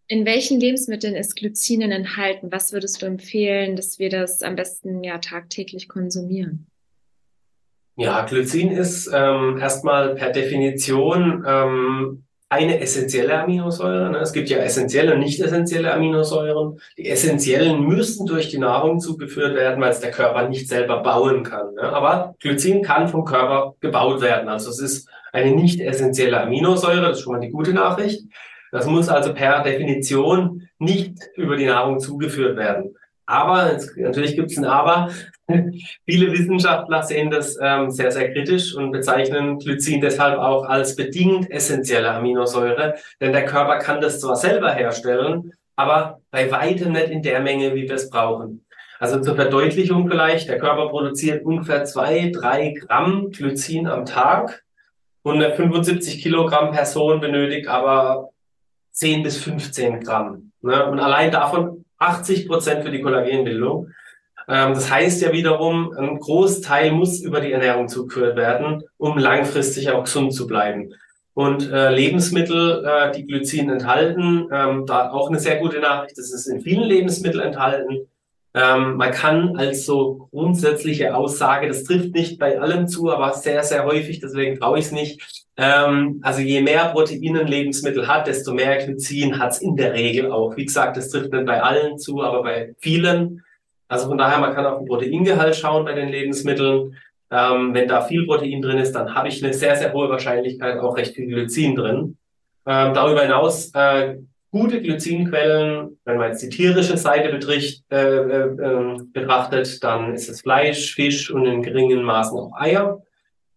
In 0.08 0.24
welchen 0.24 0.60
Lebensmitteln 0.60 1.16
ist 1.16 1.34
Glycinen 1.34 1.90
enthalten? 1.90 2.52
Was 2.52 2.72
würdest 2.72 3.02
du 3.02 3.06
empfehlen, 3.06 3.74
dass 3.74 3.98
wir 3.98 4.08
das 4.08 4.42
am 4.42 4.54
besten 4.54 5.02
ja 5.02 5.18
tagtäglich 5.18 5.88
konsumieren? 5.88 6.66
Ja, 7.96 8.24
Glycin 8.24 8.70
ist 8.70 9.10
ähm, 9.12 9.58
erstmal 9.58 10.14
per 10.14 10.30
Definition 10.30 11.44
ähm, 11.48 12.24
eine 12.48 12.78
essentielle 12.80 13.40
Aminosäure. 13.40 14.10
Ne? 14.10 14.18
Es 14.18 14.32
gibt 14.32 14.48
ja 14.48 14.58
essentielle 14.58 15.14
und 15.14 15.20
nicht 15.20 15.40
essentielle 15.40 15.92
Aminosäuren. 15.92 16.78
Die 16.96 17.08
essentiellen 17.08 17.82
müssen 17.82 18.26
durch 18.26 18.50
die 18.50 18.58
Nahrung 18.58 19.00
zugeführt 19.00 19.56
werden, 19.56 19.80
weil 19.80 19.90
es 19.90 20.00
der 20.00 20.12
Körper 20.12 20.48
nicht 20.48 20.68
selber 20.68 21.02
bauen 21.02 21.42
kann. 21.42 21.74
Ne? 21.74 21.82
Aber 21.82 22.36
Glycin 22.38 22.82
kann 22.82 23.08
vom 23.08 23.24
Körper 23.24 23.74
gebaut 23.80 24.20
werden. 24.20 24.48
Also 24.48 24.70
es 24.70 24.78
ist 24.78 25.08
eine 25.36 25.54
nicht 25.54 25.80
essentielle 25.80 26.40
Aminosäure. 26.40 27.02
Das 27.02 27.18
ist 27.18 27.24
schon 27.24 27.34
mal 27.34 27.40
die 27.40 27.50
gute 27.50 27.72
Nachricht. 27.72 28.22
Das 28.72 28.86
muss 28.86 29.08
also 29.08 29.32
per 29.34 29.62
Definition 29.62 30.68
nicht 30.78 31.14
über 31.36 31.56
die 31.56 31.66
Nahrung 31.66 32.00
zugeführt 32.00 32.56
werden. 32.56 32.96
Aber, 33.26 33.76
natürlich 33.96 34.36
gibt 34.36 34.52
es 34.52 34.58
ein 34.58 34.64
Aber, 34.64 35.10
viele 36.06 36.32
Wissenschaftler 36.32 37.02
sehen 37.02 37.30
das 37.30 37.58
ähm, 37.60 37.90
sehr, 37.90 38.12
sehr 38.12 38.32
kritisch 38.32 38.74
und 38.74 38.92
bezeichnen 38.92 39.58
Glycin 39.58 40.00
deshalb 40.00 40.38
auch 40.38 40.64
als 40.64 40.94
bedingt 40.94 41.50
essentielle 41.50 42.10
Aminosäure, 42.10 42.94
denn 43.20 43.32
der 43.32 43.44
Körper 43.44 43.78
kann 43.78 44.00
das 44.00 44.20
zwar 44.20 44.36
selber 44.36 44.72
herstellen, 44.72 45.52
aber 45.74 46.20
bei 46.30 46.50
weitem 46.50 46.92
nicht 46.92 47.08
in 47.08 47.22
der 47.22 47.40
Menge, 47.40 47.74
wie 47.74 47.88
wir 47.88 47.94
es 47.94 48.10
brauchen. 48.10 48.64
Also 48.98 49.20
zur 49.20 49.34
Verdeutlichung 49.34 50.08
vielleicht, 50.08 50.48
der 50.48 50.58
Körper 50.58 50.88
produziert 50.88 51.44
ungefähr 51.44 51.84
zwei, 51.84 52.30
drei 52.32 52.74
Gramm 52.74 53.30
Glycin 53.30 53.86
am 53.86 54.06
Tag. 54.06 54.64
175 55.26 56.22
Kilogramm 56.22 56.70
Person 56.70 57.20
benötigt 57.20 57.66
aber 57.66 58.30
10 58.92 59.24
bis 59.24 59.36
15 59.38 60.00
Gramm. 60.00 60.52
Ne? 60.62 60.86
Und 60.86 61.00
allein 61.00 61.32
davon 61.32 61.84
80 61.98 62.46
Prozent 62.46 62.84
für 62.84 62.90
die 62.90 63.02
Kollagenbildung. 63.02 63.88
Ähm, 64.48 64.74
das 64.74 64.90
heißt 64.90 65.22
ja 65.22 65.32
wiederum, 65.32 65.92
ein 65.98 66.20
Großteil 66.20 66.92
muss 66.92 67.20
über 67.20 67.40
die 67.40 67.52
Ernährung 67.52 67.88
zugeführt 67.88 68.36
werden, 68.36 68.84
um 68.98 69.18
langfristig 69.18 69.90
auch 69.90 70.04
gesund 70.04 70.32
zu 70.32 70.46
bleiben. 70.46 70.92
Und 71.34 71.70
äh, 71.70 71.90
Lebensmittel, 71.90 72.84
äh, 72.86 73.12
die 73.12 73.26
Glycin 73.26 73.68
enthalten, 73.68 74.48
ähm, 74.52 74.86
da 74.86 75.10
auch 75.10 75.28
eine 75.28 75.40
sehr 75.40 75.56
gute 75.56 75.80
Nachricht, 75.80 76.16
das 76.16 76.32
ist 76.32 76.46
in 76.46 76.60
vielen 76.60 76.84
Lebensmitteln 76.84 77.44
enthalten. 77.44 78.08
Ähm, 78.56 78.96
man 78.96 79.10
kann 79.10 79.54
als 79.56 79.84
so 79.84 80.28
grundsätzliche 80.30 81.14
Aussage, 81.14 81.68
das 81.68 81.84
trifft 81.84 82.14
nicht 82.14 82.38
bei 82.38 82.58
allem 82.58 82.88
zu, 82.88 83.12
aber 83.12 83.34
sehr, 83.34 83.62
sehr 83.62 83.84
häufig, 83.84 84.18
deswegen 84.20 84.58
traue 84.58 84.78
ich 84.78 84.86
es 84.86 84.92
nicht. 84.92 85.44
Ähm, 85.58 86.20
also 86.22 86.40
je 86.40 86.62
mehr 86.62 86.86
Protein 86.86 87.36
ein 87.36 87.48
Lebensmittel 87.48 88.08
hat, 88.08 88.26
desto 88.26 88.54
mehr 88.54 88.78
Glycin 88.78 89.38
hat 89.38 89.52
es 89.52 89.58
in 89.58 89.76
der 89.76 89.92
Regel 89.92 90.32
auch. 90.32 90.56
Wie 90.56 90.64
gesagt, 90.64 90.96
das 90.96 91.10
trifft 91.10 91.32
nicht 91.32 91.44
bei 91.44 91.62
allen 91.62 91.98
zu, 91.98 92.22
aber 92.22 92.42
bei 92.42 92.74
vielen. 92.78 93.44
Also 93.88 94.08
von 94.08 94.16
daher, 94.16 94.38
man 94.38 94.54
kann 94.54 94.64
auf 94.64 94.78
den 94.78 94.88
Proteingehalt 94.88 95.54
schauen 95.54 95.84
bei 95.84 95.92
den 95.92 96.08
Lebensmitteln. 96.08 96.96
Ähm, 97.30 97.74
wenn 97.74 97.88
da 97.88 98.00
viel 98.00 98.24
Protein 98.24 98.62
drin 98.62 98.78
ist, 98.78 98.92
dann 98.92 99.14
habe 99.14 99.28
ich 99.28 99.44
eine 99.44 99.52
sehr, 99.52 99.76
sehr 99.76 99.92
hohe 99.92 100.08
Wahrscheinlichkeit 100.08 100.78
auch 100.78 100.96
recht 100.96 101.14
viel 101.14 101.26
Glycin 101.26 101.74
drin. 101.74 102.16
Ähm, 102.64 102.94
darüber 102.94 103.20
hinaus 103.20 103.70
äh, 103.74 104.16
gute 104.56 104.80
Glycinquellen, 104.80 105.98
wenn 106.04 106.16
man 106.16 106.30
jetzt 106.30 106.42
die 106.42 106.48
tierische 106.48 106.96
Seite 106.96 107.28
betricht, 107.28 107.84
äh, 107.90 107.96
äh, 107.96 108.56
ähm, 108.62 109.10
betrachtet, 109.12 109.84
dann 109.84 110.14
ist 110.14 110.30
es 110.30 110.40
Fleisch, 110.40 110.94
Fisch 110.94 111.30
und 111.30 111.44
in 111.44 111.62
geringen 111.62 112.02
Maßen 112.02 112.38
auch 112.38 112.58
Eier. 112.58 113.02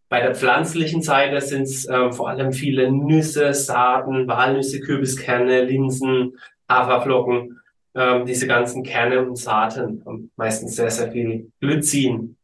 Bei 0.10 0.22
der 0.22 0.36
pflanzlichen 0.36 1.02
Seite 1.02 1.40
sind 1.40 1.64
es 1.64 1.88
äh, 1.88 2.12
vor 2.12 2.30
allem 2.30 2.52
viele 2.52 2.92
Nüsse, 2.92 3.54
Saaten, 3.54 4.28
Walnüsse, 4.28 4.82
Kürbiskerne, 4.82 5.64
Linsen, 5.64 6.38
Haferflocken. 6.68 7.62
Ähm, 7.96 8.26
diese 8.26 8.48
ganzen 8.48 8.84
Kerne 8.84 9.26
und 9.26 9.38
Saaten 9.38 10.04
haben 10.06 10.32
meistens 10.36 10.76
sehr, 10.76 10.92
sehr 10.92 11.12
viel 11.12 11.50
Glycin. 11.62 12.36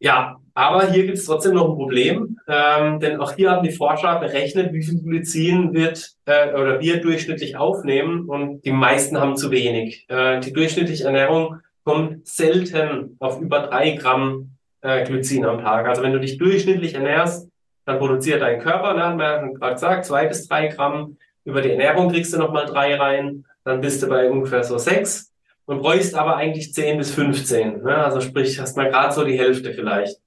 Ja, 0.00 0.41
aber 0.54 0.90
hier 0.90 1.06
gibt 1.06 1.18
es 1.18 1.24
trotzdem 1.24 1.54
noch 1.54 1.68
ein 1.70 1.76
Problem, 1.76 2.38
ähm, 2.46 3.00
denn 3.00 3.20
auch 3.20 3.32
hier 3.32 3.50
haben 3.50 3.62
die 3.62 3.72
Forscher 3.72 4.18
berechnet, 4.18 4.72
wie 4.72 4.82
viel 4.82 5.00
Glycin 5.00 5.72
wird 5.72 6.12
äh, 6.26 6.52
oder 6.52 6.80
wir 6.80 7.00
durchschnittlich 7.00 7.56
aufnehmen 7.56 8.28
und 8.28 8.62
die 8.64 8.72
meisten 8.72 9.18
haben 9.18 9.36
zu 9.36 9.50
wenig. 9.50 10.06
Äh, 10.08 10.40
die 10.40 10.52
durchschnittliche 10.52 11.04
Ernährung 11.04 11.60
kommt 11.84 12.26
selten 12.26 13.16
auf 13.18 13.40
über 13.40 13.60
drei 13.60 13.92
Gramm 13.92 14.56
äh, 14.82 15.04
Glycin 15.04 15.44
am 15.44 15.60
Tag. 15.60 15.86
Also 15.86 16.02
wenn 16.02 16.12
du 16.12 16.20
dich 16.20 16.38
durchschnittlich 16.38 16.94
ernährst, 16.94 17.48
dann 17.84 17.98
produziert 17.98 18.42
dein 18.42 18.60
Körper, 18.60 18.94
ne, 18.94 19.02
haben 19.02 19.18
wir 19.18 19.24
ja 19.24 19.46
gerade 19.48 19.74
gesagt, 19.74 20.04
zwei 20.04 20.26
bis 20.26 20.46
drei 20.46 20.68
Gramm. 20.68 21.16
Über 21.44 21.60
die 21.60 21.70
Ernährung 21.70 22.10
kriegst 22.10 22.32
du 22.32 22.38
nochmal 22.38 22.66
drei 22.66 22.94
rein, 22.94 23.44
dann 23.64 23.80
bist 23.80 24.02
du 24.02 24.08
bei 24.08 24.30
ungefähr 24.30 24.62
so 24.62 24.78
sechs 24.78 25.32
und 25.66 25.80
bräuchst 25.80 26.14
aber 26.14 26.36
eigentlich 26.36 26.72
zehn 26.72 26.98
bis 26.98 27.12
15. 27.12 27.82
Ne? 27.82 27.96
Also 27.96 28.20
sprich, 28.20 28.60
hast 28.60 28.76
mal 28.76 28.90
gerade 28.90 29.12
so 29.12 29.24
die 29.24 29.38
Hälfte 29.38 29.72
vielleicht. 29.72 30.18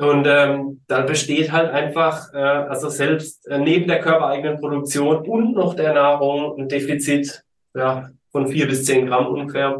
Und 0.00 0.26
ähm, 0.26 0.80
dann 0.88 1.04
besteht 1.04 1.52
halt 1.52 1.70
einfach, 1.70 2.32
äh, 2.32 2.38
also 2.38 2.88
selbst 2.88 3.46
äh, 3.48 3.58
neben 3.58 3.86
der 3.86 4.00
körpereigenen 4.00 4.58
Produktion 4.58 5.28
und 5.28 5.52
noch 5.52 5.74
der 5.74 5.92
Nahrung 5.92 6.58
ein 6.58 6.70
Defizit 6.70 7.44
ja, 7.74 8.08
von 8.32 8.48
vier 8.48 8.66
bis 8.66 8.86
zehn 8.86 9.06
Gramm 9.06 9.26
ungefähr. 9.26 9.76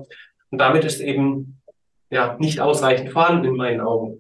Und 0.51 0.59
damit 0.59 0.85
ist 0.85 1.01
eben 1.01 1.63
ja 2.11 2.37
nicht 2.39 2.61
ausreichend 2.61 3.13
vorhanden 3.13 3.47
in 3.47 3.57
meinen 3.57 3.81
Augen. 3.81 4.19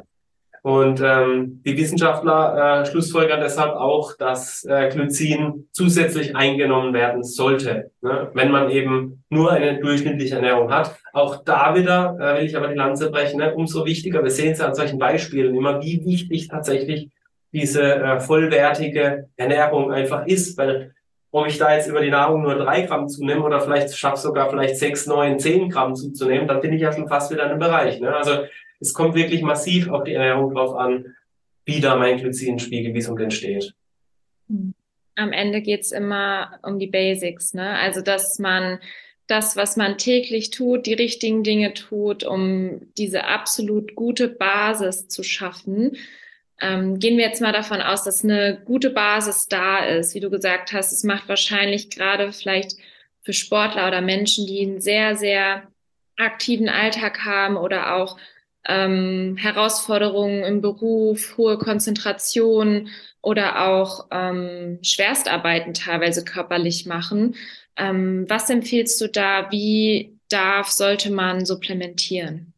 Und 0.63 1.01
ähm, 1.01 1.63
die 1.65 1.77
Wissenschaftler 1.77 2.83
äh, 2.83 2.87
schlussfolgern 2.87 3.41
deshalb 3.41 3.75
auch, 3.75 4.15
dass 4.17 4.63
äh, 4.65 4.91
Glycin 4.91 5.69
zusätzlich 5.73 6.37
eingenommen 6.37 6.93
werden 6.93 7.23
sollte, 7.23 7.91
ne? 8.03 8.31
wenn 8.35 8.51
man 8.51 8.69
eben 8.71 9.25
nur 9.31 9.53
eine 9.53 9.81
durchschnittliche 9.81 10.35
Ernährung 10.37 10.71
hat. 10.71 10.99
Auch 11.15 11.43
da 11.45 11.75
wieder 11.75 12.17
äh, 12.21 12.39
will 12.39 12.47
ich 12.47 12.57
aber 12.57 12.69
die 12.69 12.75
Lanze 12.75 13.11
brechen, 13.11 13.39
ne? 13.39 13.55
umso 13.55 13.87
wichtiger, 13.87 14.23
wir 14.23 14.31
sehen 14.31 14.53
es 14.53 14.59
ja 14.59 14.67
an 14.67 14.75
solchen 14.75 14.99
Beispielen 14.99 15.55
immer, 15.55 15.83
wie 15.83 16.05
wichtig 16.05 16.49
tatsächlich 16.49 17.09
diese 17.53 17.95
äh, 17.95 18.21
vollwertige 18.21 19.29
Ernährung 19.37 19.91
einfach 19.93 20.27
ist, 20.27 20.59
weil 20.59 20.93
ob 21.33 21.47
ich 21.47 21.59
da 21.59 21.75
jetzt 21.75 21.89
über 21.89 22.01
die 22.01 22.11
Nahrung 22.11 22.43
nur 22.43 22.57
drei 22.57 22.83
Gramm 22.83 23.09
zunehme 23.09 23.43
oder 23.43 23.61
vielleicht 23.61 23.97
schaffe 23.97 24.21
sogar 24.21 24.51
vielleicht 24.51 24.77
sechs, 24.77 25.07
neun, 25.07 25.39
zehn 25.39 25.71
Gramm 25.71 25.95
zuzunehmen, 25.95 26.49
dann 26.49 26.61
bin 26.61 26.73
ich 26.73 26.83
ja 26.83 26.93
schon 26.93 27.09
fast 27.09 27.31
wieder 27.31 27.45
in 27.45 27.51
einem 27.51 27.61
Bereich. 27.61 28.01
Ne? 28.01 28.15
Also 28.15 28.45
es 28.81 28.95
kommt 28.95 29.15
wirklich 29.15 29.43
massiv 29.43 29.89
auf 29.89 30.05
die 30.05 30.15
Ernährung 30.15 30.55
drauf 30.55 30.75
an, 30.75 31.15
wie 31.65 31.81
da 31.81 31.97
mein 31.97 32.19
Glycinspiegel, 32.19 32.95
wie 32.95 32.99
es 32.99 33.09
um 33.09 33.17
den 33.17 33.31
steht. 33.31 33.75
Am 35.15 35.33
Ende 35.33 35.61
geht's 35.61 35.93
immer 35.93 36.59
um 36.63 36.79
die 36.79 36.87
Basics, 36.87 37.55
ne? 37.55 37.79
Also 37.79 38.01
dass 38.01 38.39
man 38.39 38.81
das, 39.27 39.55
was 39.55 39.77
man 39.77 39.97
täglich 39.97 40.51
tut, 40.51 40.87
die 40.87 40.95
richtigen 40.95 41.45
Dinge 41.45 41.73
tut, 41.75 42.25
um 42.25 42.93
diese 42.99 43.27
absolut 43.27 43.95
gute 43.95 44.27
Basis 44.27 45.07
zu 45.07 45.23
schaffen. 45.23 45.97
Ähm, 46.61 46.99
gehen 46.99 47.17
wir 47.17 47.27
jetzt 47.27 47.41
mal 47.41 47.53
davon 47.53 47.81
aus, 47.81 48.03
dass 48.03 48.25
eine 48.25 48.61
gute 48.65 48.91
Basis 48.91 49.47
da 49.47 49.85
ist. 49.85 50.15
Wie 50.15 50.21
du 50.21 50.31
gesagt 50.31 50.73
hast, 50.73 50.93
es 50.93 51.05
macht 51.05 51.29
wahrscheinlich 51.29 51.91
gerade 51.91 52.33
vielleicht 52.33 52.73
für 53.23 53.33
Sportler 53.33 53.87
oder 53.87 54.01
Menschen, 54.01 54.47
die 54.47 54.63
einen 54.63 54.81
sehr, 54.81 55.17
sehr 55.17 55.69
aktiven 56.17 56.69
Alltag 56.69 57.25
haben 57.25 57.57
oder 57.57 57.95
auch 57.95 58.19
ähm, 58.67 59.37
Herausforderungen 59.39 60.43
im 60.45 60.61
Beruf, 60.61 61.37
hohe 61.37 61.59
Konzentration 61.59 62.89
oder 63.23 63.67
auch 63.69 64.07
ähm, 64.11 64.79
Schwerstarbeiten 64.83 65.75
teilweise 65.75 66.25
körperlich 66.25 66.87
machen. 66.87 67.37
Ähm, 67.77 68.27
was 68.29 68.51
empfiehlst 68.51 69.01
du 69.01 69.09
da? 69.09 69.51
Wie 69.51 70.19
darf, 70.29 70.69
sollte 70.69 71.11
man 71.11 71.45
supplementieren? 71.45 72.53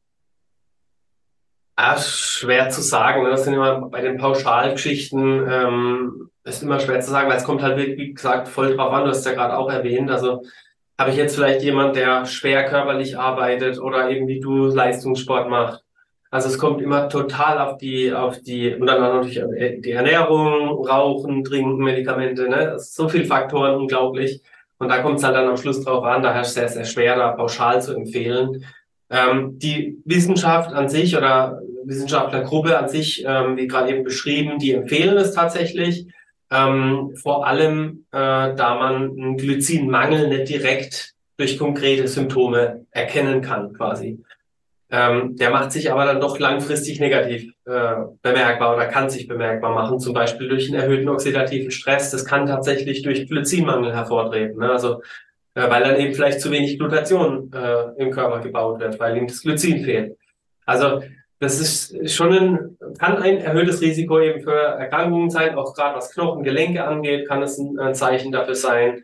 Ah, 1.77 1.99
schwer 1.99 2.69
zu 2.71 2.83
sagen. 2.83 3.23
Ne? 3.23 3.31
Das 3.31 3.45
sind 3.45 3.55
immer 3.55 3.89
bei 3.89 4.03
den 4.03 4.19
Pauschalgeschichten, 4.19 5.47
ähm, 5.49 6.31
ist 6.45 6.63
immer 6.63 6.81
schwer 6.81 7.01
zu 7.01 7.11
sagen, 7.11 7.31
weil 7.31 7.39
es 7.39 7.45
kommt 7.45 7.63
halt, 7.63 7.79
wie 7.79 8.13
gesagt, 8.13 8.49
voll 8.49 8.77
drauf 8.77 8.93
an. 8.93 9.05
Du 9.05 9.11
hast 9.11 9.25
ja 9.25 9.33
gerade 9.33 9.57
auch 9.57 9.71
erwähnt. 9.71 10.11
Also 10.11 10.43
habe 10.99 11.11
ich 11.11 11.17
jetzt 11.17 11.35
vielleicht 11.35 11.63
jemand, 11.63 11.97
der 11.97 12.27
schwer 12.27 12.69
körperlich 12.69 13.19
arbeitet 13.19 13.79
oder 13.79 14.11
irgendwie 14.11 14.41
du 14.41 14.67
Leistungssport 14.67 15.49
macht 15.49 15.83
also 16.33 16.49
es 16.49 16.57
kommt 16.57 16.81
immer 16.81 17.11
total 17.11 17.59
auf 17.59 17.77
die, 17.77 18.11
auf 18.11 18.41
die, 18.41 18.75
und 18.75 18.87
dann 18.87 19.03
natürlich 19.03 19.43
die 19.83 19.91
Ernährung, 19.91 20.83
Rauchen, 20.87 21.45
Trinken, 21.45 21.85
Medikamente, 21.85 22.49
ne? 22.49 22.79
so 22.79 23.07
viele 23.07 23.27
Faktoren, 23.27 23.75
unglaublich. 23.75 24.41
Und 24.79 24.89
da 24.89 25.03
kommt 25.03 25.19
es 25.19 25.25
halt 25.25 25.37
dann 25.37 25.47
am 25.47 25.59
Schluss 25.59 25.85
drauf 25.85 26.03
an, 26.05 26.23
daher 26.23 26.41
ist 26.41 26.55
sehr, 26.55 26.71
sehr 26.71 26.87
schwer, 26.87 27.17
da 27.17 27.33
pauschal 27.33 27.83
zu 27.83 27.95
empfehlen. 27.95 28.65
Ähm, 29.11 29.59
die 29.59 29.99
Wissenschaft 30.07 30.73
an 30.73 30.89
sich 30.89 31.15
oder 31.19 31.61
Wissenschaftlergruppe 31.85 32.79
an 32.79 32.89
sich, 32.89 33.23
ähm, 33.27 33.59
wie 33.59 33.67
gerade 33.67 33.91
eben 33.91 34.03
beschrieben, 34.03 34.59
die 34.59 34.73
empfehlen 34.73 35.19
es 35.19 35.35
tatsächlich. 35.35 36.07
Ähm, 36.51 37.13
vor 37.15 37.47
allem, 37.47 38.07
äh, 38.11 38.17
da 38.57 38.77
man 38.79 39.11
einen 39.11 39.37
Glycinmangel 39.37 40.29
nicht 40.29 40.49
direkt 40.49 41.13
durch 41.37 41.59
konkrete 41.59 42.09
Symptome 42.09 42.87
erkennen 42.91 43.43
kann, 43.43 43.75
quasi. 43.75 44.19
Ähm, 44.95 45.37
der 45.37 45.49
macht 45.49 45.73
sich 45.73 45.91
aber 45.91 46.05
dann 46.05 46.21
doch 46.21 46.39
langfristig 46.39 47.01
negativ 47.01 47.55
äh, 47.65 47.95
bemerkbar 48.21 48.77
oder 48.77 48.87
kann 48.87 49.09
sich 49.09 49.27
bemerkbar 49.27 49.75
machen, 49.75 49.99
zum 49.99 50.13
Beispiel 50.13 50.51
durch 50.51 50.69
einen 50.69 50.83
erhöhten 50.83 51.09
oxidativen 51.09 51.71
Stress. 51.71 52.11
Das 52.11 52.27
kann 52.27 52.47
tatsächlich 52.47 53.03
durch 53.03 53.27
Glycinmangel 53.27 53.95
hervortreten. 53.95 54.59
Ne? 54.59 54.71
Also 54.71 55.01
äh, 55.55 55.69
weil 55.71 55.83
dann 55.83 55.97
eben 55.97 56.15
vielleicht 56.15 56.43
zu 56.43 56.51
wenig 56.51 56.79
Glutation 56.79 57.51
äh, 57.55 58.03
im 58.03 58.11
Körper 58.11 58.41
gebaut 58.41 58.81
wird, 58.81 59.01
weil 59.01 59.17
ihm 59.17 59.27
das 59.27 59.41
Glycin 59.41 59.83
fehlt. 59.83 60.19
Also 60.67 61.03
das 61.39 61.59
ist 61.59 62.15
schon 62.15 62.33
ein, 62.33 62.79
kann 62.99 63.17
ein 63.17 63.39
erhöhtes 63.39 63.81
Risiko 63.81 64.21
eben 64.21 64.43
für 64.43 64.55
Erkrankungen 64.55 65.31
sein, 65.31 65.57
auch 65.57 65.75
gerade 65.75 65.97
was 65.97 66.13
Knochen, 66.13 66.45
Gelenke 66.45 66.85
angeht, 66.85 67.27
kann 67.27 67.43
es 67.43 67.59
ein, 67.59 67.79
ein 67.79 67.95
Zeichen 67.95 68.31
dafür 68.31 68.55
sein. 68.55 69.03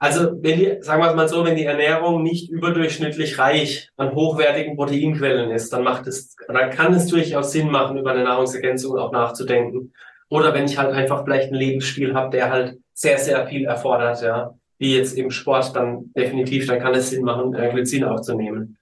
Also 0.00 0.30
wenn 0.42 0.58
die, 0.58 0.76
sagen 0.80 1.02
wir 1.02 1.10
es 1.10 1.16
mal 1.16 1.28
so, 1.28 1.44
wenn 1.44 1.56
die 1.56 1.64
Ernährung 1.64 2.22
nicht 2.22 2.50
überdurchschnittlich 2.50 3.38
reich 3.38 3.90
an 3.96 4.14
hochwertigen 4.14 4.76
Proteinquellen 4.76 5.50
ist, 5.50 5.72
dann 5.72 5.82
macht 5.82 6.06
es, 6.06 6.36
dann 6.46 6.70
kann 6.70 6.94
es 6.94 7.06
durchaus 7.06 7.50
Sinn 7.50 7.70
machen, 7.70 7.98
über 7.98 8.12
eine 8.12 8.22
Nahrungsergänzung 8.22 8.96
auch 8.96 9.10
nachzudenken. 9.10 9.92
Oder 10.28 10.54
wenn 10.54 10.66
ich 10.66 10.78
halt 10.78 10.92
einfach 10.92 11.24
vielleicht 11.24 11.48
einen 11.48 11.60
Lebensstil 11.60 12.14
habe, 12.14 12.30
der 12.30 12.50
halt 12.50 12.78
sehr, 12.94 13.18
sehr 13.18 13.46
viel 13.46 13.64
erfordert, 13.64 14.22
ja, 14.22 14.54
wie 14.78 14.96
jetzt 14.96 15.16
eben 15.16 15.32
Sport, 15.32 15.74
dann 15.74 16.12
definitiv, 16.16 16.66
dann 16.66 16.78
kann 16.78 16.94
es 16.94 17.10
Sinn 17.10 17.24
machen, 17.24 17.54
äh, 17.54 17.70
Glycin 17.70 18.04
aufzunehmen. 18.04 18.76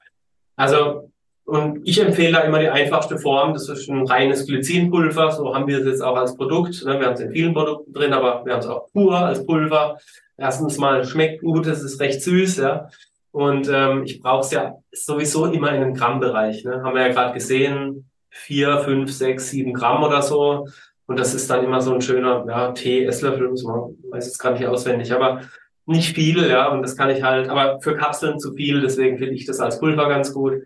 Also 0.57 1.11
und 1.47 1.87
ich 1.87 2.01
empfehle 2.01 2.33
da 2.33 2.41
immer 2.41 2.59
die 2.59 2.69
einfachste 2.69 3.19
Form. 3.19 3.55
Das 3.55 3.69
ist 3.69 3.89
ein 3.89 4.05
reines 4.05 4.47
Glycinpulver. 4.47 5.31
So 5.31 5.55
haben 5.55 5.69
wir 5.69 5.79
es 5.79 5.87
jetzt 5.87 6.03
auch 6.03 6.17
als 6.17 6.37
Produkt. 6.37 6.85
Ne? 6.85 6.99
Wir 6.99 7.07
haben 7.07 7.15
es 7.15 7.21
in 7.21 7.31
vielen 7.31 7.55
Produkten 7.55 7.93
drin, 7.93 8.13
aber 8.13 8.45
wir 8.45 8.53
haben 8.53 8.61
es 8.61 8.67
auch 8.67 8.91
pur 8.93 9.17
als 9.17 9.47
Pulver. 9.47 9.97
Erstens 10.39 10.79
mal 10.79 11.05
schmeckt 11.05 11.43
gut, 11.43 11.67
es 11.67 11.83
ist 11.83 12.01
recht 12.01 12.23
süß, 12.23 12.59
ja. 12.59 12.89
Und 13.33 13.69
ähm, 13.71 14.05
ich 14.05 14.21
brauche 14.21 14.41
es 14.41 14.51
ja 14.51 14.77
sowieso 14.93 15.47
immer 15.47 15.71
in 15.71 15.83
einem 15.83 15.95
Grammbereich. 15.95 16.65
Ne? 16.65 16.83
Haben 16.83 16.95
wir 16.95 17.07
ja 17.07 17.13
gerade 17.13 17.35
gesehen, 17.35 18.11
vier, 18.31 18.79
fünf, 18.79 19.13
sechs, 19.13 19.51
sieben 19.51 19.75
Gramm 19.75 20.03
oder 20.03 20.23
so. 20.23 20.67
Und 21.07 21.19
das 21.21 21.35
ist 21.35 21.49
dann 21.51 21.65
immer 21.65 21.81
so 21.81 21.95
ein 21.95 22.01
schöner 22.01 22.45
ja, 22.49 22.73
Tee, 22.73 23.05
Esslöffel, 23.05 23.49
man 23.49 23.97
weiß 24.11 24.27
jetzt 24.27 24.39
gar 24.39 24.53
nicht 24.53 24.67
auswendig, 24.67 25.13
aber 25.13 25.43
nicht 25.87 26.15
viel, 26.15 26.49
ja. 26.49 26.69
Und 26.69 26.83
das 26.83 26.97
kann 26.97 27.11
ich 27.11 27.23
halt, 27.23 27.49
aber 27.49 27.81
für 27.81 27.97
Kapseln 27.97 28.41
zu 28.41 28.55
viel, 28.55 28.81
deswegen 28.81 29.19
finde 29.19 29.35
ich 29.35 29.47
das 29.47 29.61
als 29.61 29.79
Pulver 29.79 30.09
ganz 30.09 30.33
gut. 30.33 30.63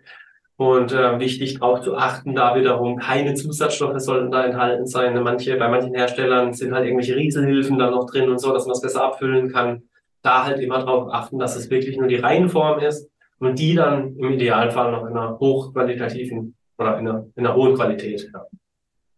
Und 0.57 0.91
äh, 0.91 1.19
wichtig 1.19 1.59
darauf 1.59 1.81
zu 1.81 1.97
achten, 1.97 2.35
da 2.35 2.55
wiederum 2.55 2.97
keine 2.97 3.33
Zusatzstoffe 3.33 3.99
sollten 3.99 4.31
da 4.31 4.45
enthalten 4.45 4.85
sein. 4.85 5.21
Manche, 5.23 5.55
bei 5.57 5.67
manchen 5.67 5.95
Herstellern 5.95 6.53
sind 6.53 6.73
halt 6.73 6.85
irgendwelche 6.85 7.15
Rieselhilfen 7.15 7.79
da 7.79 7.89
noch 7.89 8.05
drin 8.05 8.29
und 8.29 8.39
so, 8.39 8.53
dass 8.53 8.65
man 8.65 8.73
es 8.73 8.81
besser 8.81 9.03
abfüllen 9.03 9.51
kann. 9.51 9.83
Da 10.21 10.45
halt 10.45 10.59
immer 10.59 10.77
darauf 10.77 11.11
achten, 11.11 11.39
dass 11.39 11.55
es 11.55 11.71
wirklich 11.71 11.97
nur 11.97 12.07
die 12.07 12.17
Reihenform 12.17 12.79
ist 12.79 13.09
und 13.39 13.57
die 13.57 13.73
dann 13.73 14.15
im 14.17 14.33
Idealfall 14.33 14.91
noch 14.91 15.07
in 15.07 15.17
einer 15.17 15.39
hochqualitativen 15.39 16.55
oder 16.77 16.99
in 16.99 17.07
einer, 17.07 17.25
in 17.35 17.45
einer 17.45 17.55
hohen 17.55 17.73
Qualität. 17.73 18.29
Ja. 18.31 18.45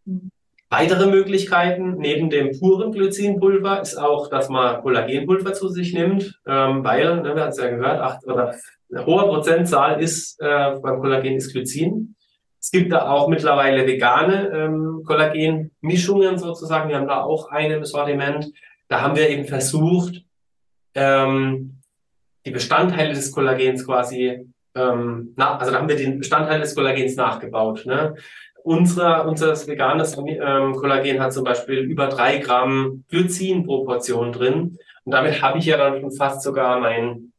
Mhm. 0.06 0.30
Weitere 0.70 1.06
Möglichkeiten 1.06 1.96
neben 1.98 2.30
dem 2.30 2.58
puren 2.58 2.90
Glycinpulver 2.90 3.80
ist 3.80 3.96
auch, 3.96 4.28
dass 4.28 4.48
man 4.48 4.82
Kollagenpulver 4.82 5.52
zu 5.52 5.68
sich 5.68 5.94
nimmt, 5.94 6.40
ähm, 6.46 6.82
weil, 6.82 7.22
ne, 7.22 7.34
wir 7.34 7.42
haben 7.42 7.50
es 7.50 7.58
ja 7.58 7.70
gehört, 7.70 8.00
acht 8.00 8.26
oder 8.26 8.54
eine 8.90 9.06
hohe 9.06 9.24
Prozentzahl 9.24 10.00
ist 10.02 10.40
äh, 10.40 10.72
beim 10.82 11.00
Kollagen 11.00 11.36
ist 11.36 11.52
Glycin. 11.52 12.14
Es 12.60 12.70
gibt 12.70 12.92
da 12.92 13.08
auch 13.10 13.28
mittlerweile 13.28 13.86
vegane 13.86 14.48
ähm, 14.48 15.02
Kollagenmischungen 15.04 16.38
sozusagen. 16.38 16.88
Wir 16.88 16.96
haben 16.96 17.08
da 17.08 17.22
auch 17.22 17.50
eine 17.50 17.74
im 17.74 17.84
Sortiment. 17.84 18.50
Da 18.88 19.02
haben 19.02 19.16
wir 19.16 19.28
eben 19.28 19.44
versucht, 19.44 20.24
ähm, 20.94 21.82
die 22.46 22.50
Bestandteile 22.50 23.12
des 23.12 23.32
Kollagens 23.32 23.84
quasi, 23.84 24.46
ähm, 24.74 25.34
na, 25.36 25.58
also 25.58 25.72
da 25.72 25.78
haben 25.78 25.88
wir 25.88 25.96
den 25.96 26.18
Bestandteil 26.18 26.60
des 26.60 26.74
Kollagens 26.74 27.16
nachgebaut. 27.16 27.84
Ne? 27.86 28.14
Unser, 28.64 29.28
unser 29.28 29.54
veganes 29.66 30.16
ähm, 30.16 30.74
Kollagen 30.74 31.20
hat 31.20 31.32
zum 31.32 31.44
Beispiel 31.44 31.80
über 31.80 32.06
drei 32.06 32.38
Gramm 32.38 33.04
Glycin 33.10 33.66
pro 33.66 33.84
Portion 33.84 34.32
drin. 34.32 34.78
Und 35.04 35.12
damit 35.12 35.42
habe 35.42 35.58
ich 35.58 35.66
ja 35.66 35.76
dann 35.76 36.00
schon 36.00 36.10
fast 36.10 36.42
sogar 36.42 36.80
mein 36.80 37.32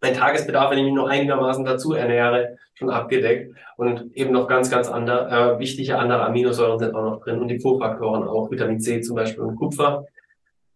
mein 0.00 0.14
Tagesbedarf, 0.14 0.70
wenn 0.70 0.78
ich 0.78 0.84
mich 0.84 0.94
noch 0.94 1.08
einigermaßen 1.08 1.64
dazu 1.64 1.92
ernähre, 1.92 2.56
schon 2.74 2.90
abgedeckt. 2.90 3.54
Und 3.76 4.14
eben 4.14 4.32
noch 4.32 4.48
ganz, 4.48 4.70
ganz 4.70 4.88
andere, 4.88 5.56
äh, 5.56 5.58
wichtige 5.58 5.98
andere 5.98 6.24
Aminosäuren 6.24 6.78
sind 6.78 6.94
auch 6.94 7.04
noch 7.04 7.20
drin 7.20 7.40
und 7.40 7.48
die 7.48 7.58
Kofaktoren 7.58 8.26
auch, 8.28 8.50
Vitamin 8.50 8.80
C 8.80 9.00
zum 9.00 9.16
Beispiel 9.16 9.42
und 9.42 9.56
Kupfer. 9.56 10.04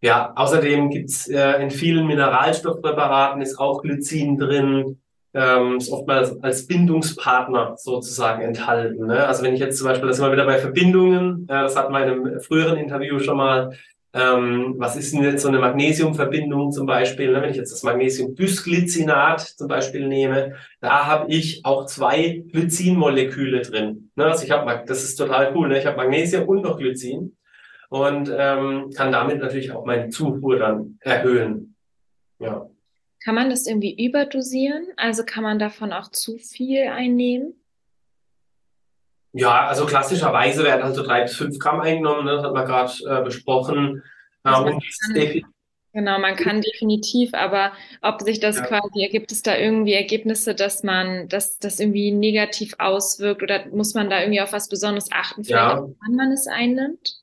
Ja, 0.00 0.32
außerdem 0.34 0.90
gibt's 0.90 1.28
äh, 1.28 1.62
in 1.62 1.70
vielen 1.70 2.06
Mineralstoffpräparaten 2.06 3.40
ist 3.40 3.58
auch 3.58 3.82
Glycin 3.82 4.36
drin, 4.36 5.00
ähm, 5.34 5.78
ist 5.78 5.90
oftmals 5.90 6.42
als 6.42 6.66
Bindungspartner 6.66 7.74
sozusagen 7.76 8.42
enthalten. 8.42 9.06
Ne? 9.06 9.26
Also 9.26 9.42
wenn 9.42 9.54
ich 9.54 9.60
jetzt 9.60 9.78
zum 9.78 9.86
Beispiel, 9.86 10.08
das 10.08 10.18
sind 10.18 10.26
wir 10.26 10.32
wieder 10.32 10.46
bei 10.46 10.58
Verbindungen, 10.58 11.44
äh, 11.44 11.62
das 11.62 11.76
hatten 11.76 11.92
wir 11.92 12.02
in 12.02 12.10
einem 12.10 12.40
früheren 12.40 12.76
Interview 12.76 13.18
schon 13.18 13.38
mal, 13.38 13.72
ähm, 14.14 14.74
was 14.76 14.96
ist 14.96 15.14
denn 15.14 15.22
jetzt 15.22 15.42
so 15.42 15.48
eine 15.48 15.58
Magnesiumverbindung 15.58 16.70
zum 16.70 16.84
Beispiel? 16.84 17.32
Ne? 17.32 17.40
Wenn 17.40 17.50
ich 17.50 17.56
jetzt 17.56 17.72
das 17.72 17.82
Magnesiumbisglycinat 17.82 19.40
zum 19.40 19.68
Beispiel 19.68 20.06
nehme, 20.06 20.54
da 20.80 21.06
habe 21.06 21.32
ich 21.32 21.64
auch 21.64 21.86
zwei 21.86 22.44
Glycinmoleküle 22.52 23.62
drin. 23.62 24.10
Ne? 24.16 24.26
Also 24.26 24.44
ich 24.44 24.50
habe, 24.50 24.84
das 24.86 25.02
ist 25.02 25.16
total 25.16 25.54
cool. 25.54 25.68
Ne? 25.68 25.78
Ich 25.78 25.86
habe 25.86 25.96
Magnesium 25.96 26.46
und 26.46 26.62
noch 26.62 26.76
Glycin 26.76 27.36
und 27.88 28.30
ähm, 28.36 28.90
kann 28.94 29.12
damit 29.12 29.38
natürlich 29.38 29.72
auch 29.72 29.86
meine 29.86 30.10
Zufuhr 30.10 30.58
dann 30.58 30.98
erhöhen. 31.00 31.74
Ja. 32.38 32.66
Kann 33.24 33.34
man 33.34 33.50
das 33.50 33.66
irgendwie 33.66 34.04
überdosieren? 34.04 34.86
Also 34.96 35.24
kann 35.24 35.42
man 35.42 35.58
davon 35.58 35.92
auch 35.92 36.10
zu 36.10 36.38
viel 36.38 36.88
einnehmen? 36.88 37.54
Ja, 39.32 39.66
also 39.66 39.86
klassischerweise 39.86 40.64
werden 40.64 40.82
also 40.82 41.02
drei 41.02 41.22
bis 41.22 41.36
fünf 41.36 41.58
Gramm 41.58 41.80
eingenommen, 41.80 42.26
ne? 42.26 42.32
das 42.32 42.44
hat 42.44 42.52
man 42.52 42.66
gerade 42.66 42.92
äh, 43.08 43.24
besprochen. 43.24 44.02
Also 44.42 44.64
man 44.64 44.80
kann, 44.80 45.42
genau, 45.92 46.18
man 46.18 46.36
kann 46.36 46.60
definitiv, 46.60 47.32
aber 47.32 47.72
ob 48.02 48.20
sich 48.20 48.40
das 48.40 48.56
ja. 48.56 48.66
quasi, 48.66 49.08
gibt 49.10 49.32
es 49.32 49.42
da 49.42 49.56
irgendwie 49.56 49.94
Ergebnisse, 49.94 50.54
dass 50.54 50.82
man, 50.82 51.28
dass 51.28 51.58
das 51.58 51.80
irgendwie 51.80 52.10
negativ 52.10 52.74
auswirkt 52.78 53.42
oder 53.42 53.66
muss 53.68 53.94
man 53.94 54.10
da 54.10 54.20
irgendwie 54.20 54.42
auf 54.42 54.52
was 54.52 54.68
Besonderes 54.68 55.10
achten, 55.12 55.42
ja. 55.44 55.80
wann 55.80 56.16
man 56.16 56.32
es 56.32 56.46
einnimmt? 56.46 57.21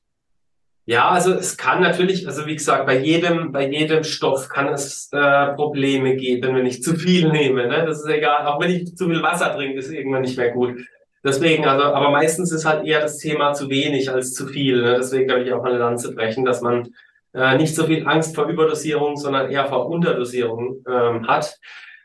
Ja, 0.86 1.10
also 1.10 1.34
es 1.34 1.56
kann 1.56 1.82
natürlich, 1.82 2.26
also 2.26 2.46
wie 2.46 2.56
gesagt, 2.56 2.86
bei 2.86 2.98
jedem, 2.98 3.52
bei 3.52 3.68
jedem 3.68 4.02
Stoff 4.02 4.48
kann 4.48 4.68
es 4.68 5.08
äh, 5.12 5.52
Probleme 5.54 6.16
geben, 6.16 6.56
wenn 6.56 6.66
ich 6.66 6.82
zu 6.82 6.96
viel 6.96 7.30
nehme. 7.30 7.68
Ne? 7.68 7.84
Das 7.86 8.00
ist 8.00 8.08
egal, 8.08 8.46
auch 8.46 8.60
wenn 8.60 8.70
ich 8.70 8.96
zu 8.96 9.06
viel 9.06 9.22
Wasser 9.22 9.54
trinke, 9.54 9.78
ist 9.78 9.92
irgendwann 9.92 10.22
nicht 10.22 10.36
mehr 10.36 10.50
gut. 10.50 10.80
Deswegen, 11.22 11.66
also, 11.66 11.84
aber 11.84 12.10
meistens 12.10 12.50
ist 12.50 12.64
halt 12.64 12.86
eher 12.86 13.00
das 13.00 13.18
Thema 13.18 13.52
zu 13.52 13.68
wenig 13.68 14.10
als 14.10 14.32
zu 14.32 14.46
viel. 14.46 14.82
Ne? 14.82 14.96
Deswegen 14.96 15.28
kann 15.28 15.42
ich 15.42 15.52
auch 15.52 15.62
eine 15.62 15.78
Lanze 15.78 16.14
brechen, 16.14 16.44
dass 16.44 16.62
man 16.62 16.88
äh, 17.34 17.56
nicht 17.56 17.74
so 17.74 17.84
viel 17.84 18.08
Angst 18.08 18.34
vor 18.34 18.46
Überdosierung, 18.46 19.16
sondern 19.16 19.50
eher 19.50 19.66
vor 19.66 19.86
Unterdosierung 19.86 20.82
ähm, 20.88 21.28
hat. 21.28 21.58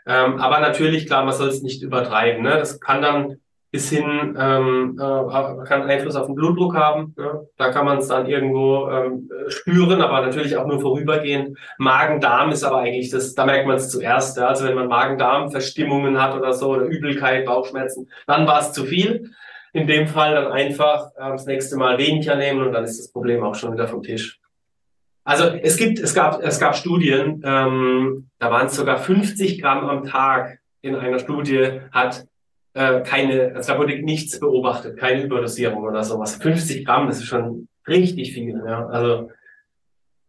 Ähm, 0.05 0.37
aber 0.39 0.59
natürlich, 0.59 1.07
klar, 1.07 1.23
man 1.25 1.33
soll 1.33 1.47
es 1.47 1.63
nicht 1.63 1.81
übertreiben. 1.81 2.43
Ne? 2.43 2.51
Das 2.51 2.79
kann 2.79 3.01
dann 3.01 3.37
bis 3.75 3.89
hin 3.89 4.37
ähm, 4.39 4.97
äh, 4.97 5.65
kann 5.65 5.83
Einfluss 5.83 6.15
auf 6.15 6.27
den 6.27 6.35
Blutdruck 6.35 6.77
haben. 6.77 7.13
Ne? 7.17 7.45
Da 7.57 7.73
kann 7.73 7.83
man 7.83 7.97
es 7.97 8.07
dann 8.07 8.25
irgendwo 8.25 8.89
ähm, 8.89 9.29
spüren, 9.49 10.01
aber 10.01 10.25
natürlich 10.25 10.55
auch 10.55 10.65
nur 10.65 10.79
vorübergehend. 10.79 11.57
Magen-Darm 11.77 12.51
ist 12.51 12.63
aber 12.63 12.77
eigentlich 12.77 13.09
das, 13.09 13.35
da 13.35 13.45
merkt 13.45 13.67
man 13.67 13.75
es 13.75 13.89
zuerst. 13.89 14.37
Ja? 14.37 14.47
Also 14.47 14.63
wenn 14.63 14.75
man 14.75 14.87
Magen-Darm-Verstimmungen 14.87 16.21
hat 16.21 16.37
oder 16.37 16.53
so, 16.53 16.69
oder 16.69 16.85
Übelkeit, 16.85 17.45
Bauchschmerzen, 17.45 18.09
dann 18.27 18.47
war 18.47 18.61
es 18.61 18.71
zu 18.71 18.85
viel. 18.85 19.31
In 19.73 19.87
dem 19.87 20.07
Fall 20.07 20.35
dann 20.35 20.53
einfach 20.53 21.07
äh, 21.17 21.31
das 21.31 21.45
nächste 21.45 21.75
Mal 21.75 21.97
weniger 21.97 22.37
nehmen 22.37 22.65
und 22.65 22.71
dann 22.71 22.85
ist 22.85 22.97
das 22.97 23.11
Problem 23.11 23.43
auch 23.43 23.55
schon 23.55 23.73
wieder 23.73 23.89
vom 23.89 24.03
Tisch. 24.03 24.39
Also 25.25 25.47
es 25.47 25.75
gibt, 25.75 25.99
es 25.99 26.15
gab, 26.15 26.41
es 26.41 26.61
gab 26.61 26.77
Studien, 26.77 27.41
ähm, 27.43 28.29
da 28.39 28.51
waren 28.51 28.67
es 28.67 28.75
sogar 28.75 28.99
50 28.99 29.61
Gramm 29.61 29.89
am 29.89 30.05
Tag 30.05 30.59
in 30.81 30.95
einer 30.95 31.19
Studie 31.19 31.81
hat 31.91 32.25
äh, 32.75 33.01
keine, 33.03 33.55
also 33.55 33.71
da 33.73 33.79
wurde 33.79 33.97
nichts 33.99 34.39
beobachtet, 34.39 34.97
keine 34.97 35.23
Überdosierung 35.23 35.83
oder 35.83 36.03
sowas. 36.03 36.35
50 36.35 36.85
Gramm, 36.85 37.07
das 37.07 37.19
ist 37.19 37.25
schon 37.25 37.69
richtig 37.87 38.33
viel. 38.33 38.61
Ja. 38.65 38.87
Also 38.87 39.31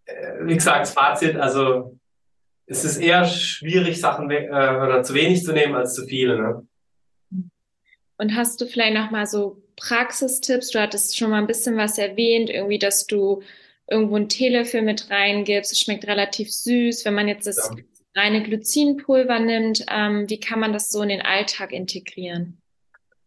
äh, 0.06 0.44
wie 0.44 0.54
gesagt, 0.54 0.82
das 0.82 0.94
Fazit, 0.94 1.36
also 1.36 1.98
es 2.66 2.84
ist 2.84 2.98
eher 2.98 3.24
schwierig, 3.24 4.00
Sachen 4.00 4.28
weg, 4.28 4.44
äh, 4.48 4.76
oder 4.76 5.02
zu 5.02 5.14
wenig 5.14 5.44
zu 5.44 5.52
nehmen 5.52 5.74
als 5.74 5.94
zu 5.94 6.06
viele. 6.06 6.38
Ne? 6.38 6.66
Und 8.18 8.36
hast 8.36 8.60
du 8.60 8.66
vielleicht 8.66 8.94
noch 8.94 9.10
mal 9.10 9.26
so 9.26 9.60
Praxistipps? 9.74 10.70
Du 10.70 10.80
hattest 10.80 11.18
schon 11.18 11.30
mal 11.30 11.38
ein 11.38 11.48
bisschen 11.48 11.76
was 11.76 11.98
erwähnt, 11.98 12.48
irgendwie, 12.48 12.78
dass 12.78 13.06
du 13.06 13.42
irgendwo 13.88 14.14
einen 14.14 14.28
Teelöffel 14.28 14.82
mit 14.82 15.10
reingibst. 15.10 15.72
Es 15.72 15.80
schmeckt 15.80 16.06
relativ 16.06 16.52
süß. 16.52 17.04
Wenn 17.04 17.14
man 17.14 17.26
jetzt 17.26 17.46
das 17.46 17.56
ja 17.56 17.82
reine 18.16 18.42
Glycinpulver 18.42 19.38
nimmt, 19.38 19.84
ähm, 19.88 20.28
wie 20.28 20.40
kann 20.40 20.58
man 20.58 20.72
das 20.72 20.90
so 20.90 21.02
in 21.02 21.10
den 21.10 21.20
Alltag 21.22 21.72
integrieren? 21.72 22.58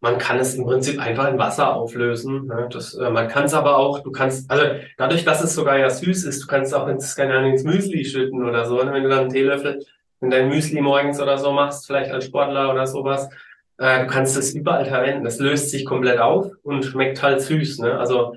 Man 0.00 0.18
kann 0.18 0.38
es 0.38 0.54
im 0.54 0.64
Prinzip 0.64 0.98
einfach 0.98 1.28
in 1.28 1.38
Wasser 1.38 1.74
auflösen. 1.74 2.46
Ne? 2.46 2.68
Das, 2.72 2.94
äh, 2.94 3.10
man 3.10 3.28
kann 3.28 3.44
es 3.44 3.54
aber 3.54 3.76
auch, 3.76 4.00
du 4.00 4.10
kannst, 4.10 4.50
also 4.50 4.64
dadurch, 4.96 5.24
dass 5.24 5.42
es 5.42 5.54
sogar 5.54 5.78
ja 5.78 5.90
süß 5.90 6.24
ist, 6.24 6.42
du 6.42 6.46
kannst 6.46 6.74
auch 6.74 6.88
ins, 6.88 7.14
keine 7.14 7.34
Ahnung, 7.34 7.52
ins 7.52 7.64
Müsli 7.64 8.04
schütten 8.04 8.42
oder 8.42 8.64
so. 8.64 8.82
Ne? 8.82 8.92
Wenn 8.92 9.02
du 9.02 9.10
dann 9.10 9.20
einen 9.20 9.30
Teelöffel 9.30 9.84
in 10.22 10.30
dein 10.30 10.48
Müsli 10.48 10.80
morgens 10.80 11.20
oder 11.20 11.38
so 11.38 11.52
machst, 11.52 11.86
vielleicht 11.86 12.10
als 12.10 12.24
Sportler 12.24 12.72
oder 12.72 12.86
sowas, 12.86 13.28
äh, 13.76 14.00
du 14.00 14.06
kannst 14.06 14.36
es 14.38 14.54
überall 14.54 14.86
verwenden. 14.86 15.24
Das 15.24 15.38
löst 15.38 15.70
sich 15.70 15.84
komplett 15.84 16.18
auf 16.18 16.50
und 16.62 16.84
schmeckt 16.84 17.22
halt 17.22 17.42
süß. 17.42 17.80
Ne? 17.80 17.98
Also 17.98 18.36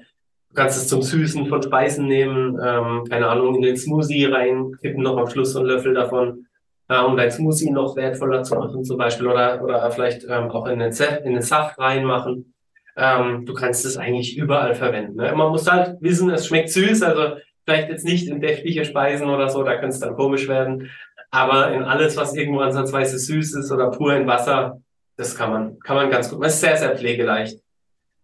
du 0.53 0.61
kannst 0.61 0.77
es 0.77 0.87
zum 0.87 1.01
Süßen 1.01 1.47
von 1.47 1.63
Speisen 1.63 2.07
nehmen, 2.07 2.59
ähm, 2.63 3.03
keine 3.09 3.27
Ahnung, 3.27 3.55
in 3.55 3.61
den 3.61 3.77
Smoothie 3.77 4.25
reinkippen, 4.25 5.01
noch 5.01 5.17
am 5.17 5.27
Schluss 5.27 5.53
so 5.53 5.59
einen 5.59 5.69
Löffel 5.69 5.93
davon 5.93 6.45
äh, 6.89 6.99
um 6.99 7.17
dein 7.17 7.31
Smoothie 7.31 7.71
noch 7.71 7.95
wertvoller 7.95 8.43
zu 8.43 8.55
machen 8.55 8.83
zum 8.83 8.97
Beispiel 8.97 9.27
oder, 9.27 9.61
oder 9.63 9.89
vielleicht 9.91 10.23
ähm, 10.23 10.51
auch 10.51 10.67
in 10.67 10.79
den, 10.79 10.91
in 11.23 11.33
den 11.33 11.41
Saft 11.41 11.79
reinmachen. 11.79 12.53
ähm, 12.95 13.45
du 13.45 13.53
kannst 13.53 13.85
es 13.85 13.97
eigentlich 13.97 14.37
überall 14.37 14.75
verwenden. 14.75 15.15
Ne? 15.15 15.33
Man 15.35 15.49
muss 15.49 15.69
halt 15.69 15.97
wissen, 16.01 16.29
es 16.29 16.45
schmeckt 16.47 16.69
süß, 16.69 17.01
also 17.03 17.37
vielleicht 17.65 17.89
jetzt 17.89 18.05
nicht 18.05 18.27
in 18.27 18.41
deftige 18.41 18.85
Speisen 18.85 19.29
oder 19.29 19.49
so, 19.49 19.63
da 19.63 19.73
könnte 19.73 19.95
es 19.95 19.99
dann 19.99 20.15
komisch 20.15 20.47
werden. 20.47 20.91
Aber 21.31 21.71
in 21.71 21.83
alles, 21.83 22.15
was 22.17 22.35
irgendwo 22.35 22.59
ansatzweise 22.59 23.17
süß 23.17 23.55
ist 23.55 23.71
oder 23.71 23.89
pur 23.89 24.15
in 24.15 24.27
Wasser, 24.27 24.79
das 25.17 25.35
kann 25.35 25.49
man, 25.49 25.79
kann 25.79 25.95
man 25.95 26.11
ganz 26.11 26.29
gut. 26.29 26.43
Das 26.43 26.55
ist 26.55 26.61
sehr, 26.61 26.77
sehr 26.77 26.95
pflegeleicht. 26.95 27.59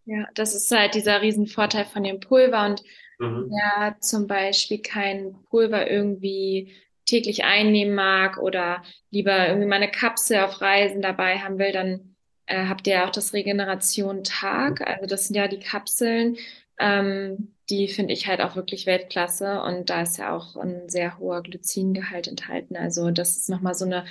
Ja, 0.10 0.28
das 0.34 0.56
ist 0.56 0.72
halt 0.72 0.96
dieser 0.96 1.22
Riesenvorteil 1.22 1.86
von 1.86 2.04
dem 2.04 2.20
Pulver 2.20 2.66
und 2.66 2.84
mhm. 3.20 3.52
ja, 3.52 3.96
zum 4.00 4.26
Beispiel 4.26 4.82
kein 4.82 5.36
Pulver 5.50 5.90
irgendwie 5.90 6.74
täglich 7.06 7.44
einnehmen 7.44 7.94
mag 7.94 8.40
oder 8.40 8.82
lieber 9.12 9.48
irgendwie 9.48 9.68
mal 9.68 9.76
eine 9.76 9.92
Kapsel 9.92 10.40
auf 10.40 10.62
Reisen 10.62 11.04
dabei 11.04 11.38
haben 11.38 11.60
will, 11.60 11.72
dann 11.72 12.16
äh, 12.48 12.66
habt 12.66 12.88
ihr 12.88 12.94
ja 12.96 13.08
auch 13.08 13.12
das 13.12 13.34
Regeneration 13.34 14.24
Tag. 14.24 14.82
Also 14.82 15.06
das 15.06 15.28
sind 15.28 15.36
ja 15.36 15.48
die 15.48 15.60
Kapseln. 15.60 16.38
Ähm, 16.80 17.54
die 17.70 17.88
finde 17.88 18.14
ich 18.14 18.26
halt 18.26 18.42
auch 18.42 18.56
wirklich 18.56 18.88
Weltklasse 18.88 19.62
und 19.62 19.92
da 19.92 20.02
ist 20.02 20.18
ja 20.18 20.36
auch 20.36 20.56
ein 20.56 20.90
sehr 20.90 21.20
hoher 21.20 21.44
Glycingehalt 21.44 22.28
enthalten. 22.28 22.76
Also 22.76 23.12
das 23.12 23.38
ist 23.38 23.50
nochmal 23.50 23.76
so 23.76 23.86
eine 23.86 24.06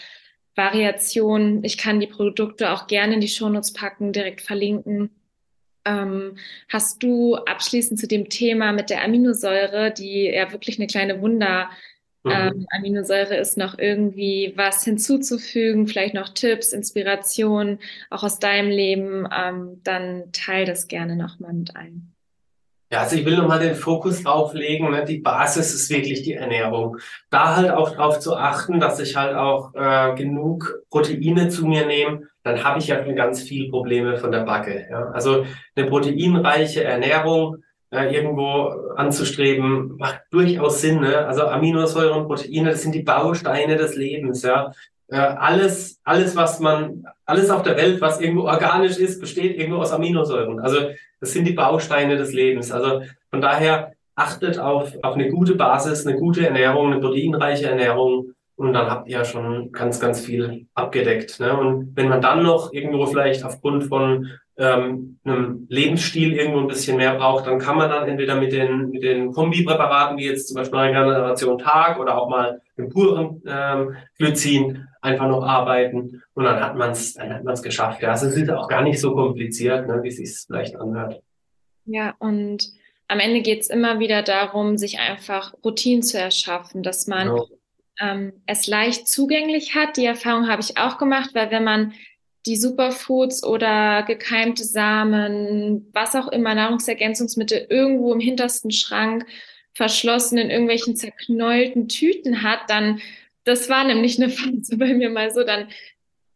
Variation. 0.55 1.65
Ich 1.65 1.77
kann 1.77 1.99
die 1.99 2.07
Produkte 2.07 2.71
auch 2.71 2.87
gerne 2.87 3.15
in 3.15 3.21
die 3.21 3.29
Shownotes 3.29 3.73
packen, 3.73 4.13
direkt 4.13 4.43
verlinken. 4.43 5.11
Ähm, 5.89 6.37
hast 6.69 7.03
du 7.03 7.37
abschließend 7.37 7.99
zu 7.99 8.07
dem 8.07 8.29
Thema 8.29 8.73
mit 8.73 8.91
der 8.91 9.03
Aminosäure, 9.03 9.91
die 9.91 10.27
ja 10.27 10.53
wirklich 10.53 10.79
eine 10.79 10.87
kleine 10.87 11.21
Wunder 11.23 11.71
mhm. 12.25 12.31
ähm, 12.31 12.67
Aminosäure 12.77 13.37
ist, 13.37 13.57
noch 13.57 13.79
irgendwie 13.79 14.53
was 14.57 14.85
hinzuzufügen, 14.85 15.87
vielleicht 15.87 16.15
noch 16.15 16.29
Tipps, 16.29 16.73
Inspiration, 16.73 17.79
auch 18.11 18.23
aus 18.23 18.39
deinem 18.39 18.71
Leben, 18.71 19.27
ähm, 19.35 19.81
dann 19.85 20.31
teil 20.33 20.67
das 20.67 20.89
gerne 20.89 21.17
nochmal 21.17 21.55
mit 21.55 21.75
ein. 21.77 22.13
Ja, 22.91 23.01
also 23.01 23.17
ich 23.17 23.27
will 23.27 23.37
nochmal 23.37 23.61
den 23.61 23.75
Fokus 23.75 24.23
drauflegen. 24.23 24.91
Ne? 24.91 25.05
Die 25.05 25.19
Basis 25.19 25.75
ist 25.75 25.91
wirklich 25.91 26.23
die 26.23 26.33
Ernährung. 26.33 26.97
Da 27.29 27.57
halt 27.57 27.71
auch 27.71 27.95
drauf 27.95 28.19
zu 28.19 28.35
achten, 28.35 28.81
dass 28.81 28.99
ich 28.99 29.15
halt 29.15 29.37
auch 29.37 29.75
äh, 29.75 30.15
genug 30.15 30.83
Proteine 30.89 31.51
zu 31.51 31.67
mir 31.67 31.85
nehme, 31.85 32.29
dann 32.49 32.65
habe 32.65 32.79
ich 32.79 32.89
ja 32.89 33.05
schon 33.05 33.15
ganz 33.15 33.43
viel 33.43 33.69
Probleme 33.71 34.17
von 34.17 34.33
der 34.33 34.41
Backe. 34.41 34.87
Ja? 34.91 35.11
Also 35.13 35.45
eine 35.77 35.87
proteinreiche 35.87 36.83
Ernährung 36.85 37.59
äh, 37.91 38.15
irgendwo 38.15 38.71
anzustreben, 38.97 39.97
macht 39.97 40.23
durchaus 40.31 40.81
Sinn. 40.81 41.01
Ne? 41.01 41.27
Also 41.27 41.47
Aminosäuren, 41.47 42.27
Proteine, 42.27 42.71
das 42.71 42.83
sind 42.83 42.95
die 42.95 43.03
Bausteine 43.03 43.77
des 43.77 43.97
Lebens. 43.97 44.43
Ja? 44.43 44.73
Äh, 45.09 45.17
alles, 45.17 46.01
alles, 46.05 46.37
was 46.37 46.61
man, 46.61 47.05
alles 47.25 47.51
auf 47.51 47.63
der 47.63 47.77
Welt, 47.77 48.01
was 48.01 48.21
irgendwo 48.21 48.45
organisch 48.45 48.99
ist, 48.99 49.21
besteht 49.21 49.59
irgendwo 49.59 49.81
aus 49.81 49.93
Aminosäuren. 49.93 50.61
Also 50.61 50.79
das 51.21 51.33
sind 51.33 51.47
die 51.47 51.53
Bausteine 51.53 52.17
des 52.17 52.33
Lebens. 52.33 52.73
Also 52.73 53.03
von 53.31 53.41
daher 53.41 53.93
achtet 54.15 54.59
auf, 54.59 54.93
auf 55.03 55.15
eine 55.15 55.29
gute 55.31 55.55
Basis, 55.55 56.07
eine 56.07 56.19
gute 56.19 56.47
Ernährung, 56.47 56.93
eine 56.93 57.01
proteinreiche 57.01 57.69
Ernährung 57.69 58.33
und 58.59 58.73
dann 58.73 58.91
habt 58.91 59.09
ihr 59.09 59.19
ja 59.19 59.25
schon 59.25 59.71
ganz, 59.71 60.01
ganz 60.01 60.21
viel 60.21 60.67
abgedeckt. 60.75 61.39
Ne? 61.39 61.57
Und 61.57 61.97
wenn 61.97 62.09
man 62.09 62.21
dann 62.21 62.43
noch 62.43 62.73
irgendwo 62.73 63.07
vielleicht 63.07 63.45
aufgrund 63.45 63.85
von 63.85 64.31
ähm, 64.57 65.21
einem 65.23 65.67
Lebensstil 65.69 66.33
irgendwo 66.33 66.59
ein 66.59 66.67
bisschen 66.67 66.97
mehr 66.97 67.15
braucht, 67.15 67.47
dann 67.47 67.61
kann 67.61 67.77
man 67.79 67.89
dann 67.89 68.09
entweder 68.09 68.35
mit 68.35 68.51
den, 68.51 68.91
mit 68.91 69.05
den 69.05 69.31
Kombipräparaten, 69.31 70.19
wie 70.19 70.27
jetzt 70.27 70.49
zum 70.49 70.57
Beispiel 70.57 70.81
Regeneration 70.81 71.59
Tag 71.59 72.01
oder 72.01 72.19
auch 72.19 72.29
mal 72.29 72.61
im 72.77 72.89
puren 72.89 73.41
ähm, 73.47 73.95
Glycin 74.19 74.89
einfach 75.01 75.29
noch 75.29 75.45
arbeiten 75.45 76.21
und 76.35 76.43
dann 76.43 76.61
hat 76.61 76.75
man 76.75 76.91
es 76.91 77.15
dann 77.15 77.33
hat 77.33 77.45
man 77.45 77.55
es 77.55 77.63
geschafft. 77.63 78.03
Ja, 78.03 78.11
also 78.11 78.27
es 78.27 78.37
ist 78.37 78.51
auch 78.51 78.67
gar 78.67 78.83
nicht 78.83 79.01
so 79.01 79.15
kompliziert, 79.15 79.87
ne, 79.87 80.01
wie 80.03 80.09
es 80.09 80.17
sich 80.17 80.37
vielleicht 80.45 80.75
anhört. 80.75 81.23
Ja, 81.85 82.17
und 82.19 82.73
am 83.07 83.21
Ende 83.21 83.41
geht 83.41 83.61
es 83.61 83.71
immer 83.71 84.01
wieder 84.01 84.25
darum, 84.25 84.77
sich 84.77 84.99
einfach 84.99 85.55
Routinen 85.65 86.03
zu 86.03 86.19
erschaffen, 86.19 86.83
dass 86.83 87.07
man 87.07 87.29
genau. 87.29 87.47
Ähm, 88.01 88.33
es 88.47 88.67
leicht 88.67 89.09
zugänglich 89.09 89.75
hat. 89.75 89.97
Die 89.97 90.05
Erfahrung 90.05 90.49
habe 90.49 90.63
ich 90.63 90.79
auch 90.79 90.99
gemacht, 90.99 91.31
weil 91.35 91.51
wenn 91.51 91.65
man 91.65 91.95
die 92.47 92.57
Superfoods 92.57 93.45
oder 93.45 94.03
gekeimte 94.05 94.65
Samen, 94.65 95.89
was 95.93 96.15
auch 96.15 96.29
immer, 96.29 96.55
Nahrungsergänzungsmittel 96.55 97.67
irgendwo 97.69 98.13
im 98.13 98.21
hintersten 98.21 98.71
Schrank 98.71 99.27
verschlossen 99.75 100.39
in 100.39 100.51
irgendwelchen 100.51 100.97
zerknäulten 100.97 101.89
Tüten 101.89 102.43
hat, 102.43 102.61
dann, 102.69 103.01
das 103.45 103.69
war 103.69 103.85
nämlich 103.85 104.21
eine 104.21 104.31
Phase 104.31 104.77
bei 104.77 104.95
mir 104.95 105.11
mal 105.11 105.31
so, 105.31 105.45
dann 105.45 105.69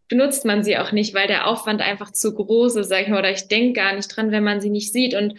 benutzt 0.08 0.44
man 0.44 0.62
sie 0.62 0.76
auch 0.76 0.92
nicht, 0.92 1.14
weil 1.14 1.26
der 1.26 1.46
Aufwand 1.46 1.80
einfach 1.80 2.12
zu 2.12 2.34
groß 2.34 2.76
ist, 2.76 2.88
sag 2.88 3.02
ich 3.02 3.08
mal, 3.08 3.20
oder 3.20 3.30
ich 3.30 3.48
denke 3.48 3.80
gar 3.80 3.94
nicht 3.94 4.14
dran, 4.14 4.30
wenn 4.30 4.44
man 4.44 4.60
sie 4.60 4.68
nicht 4.68 4.92
sieht. 4.92 5.14
Und 5.14 5.36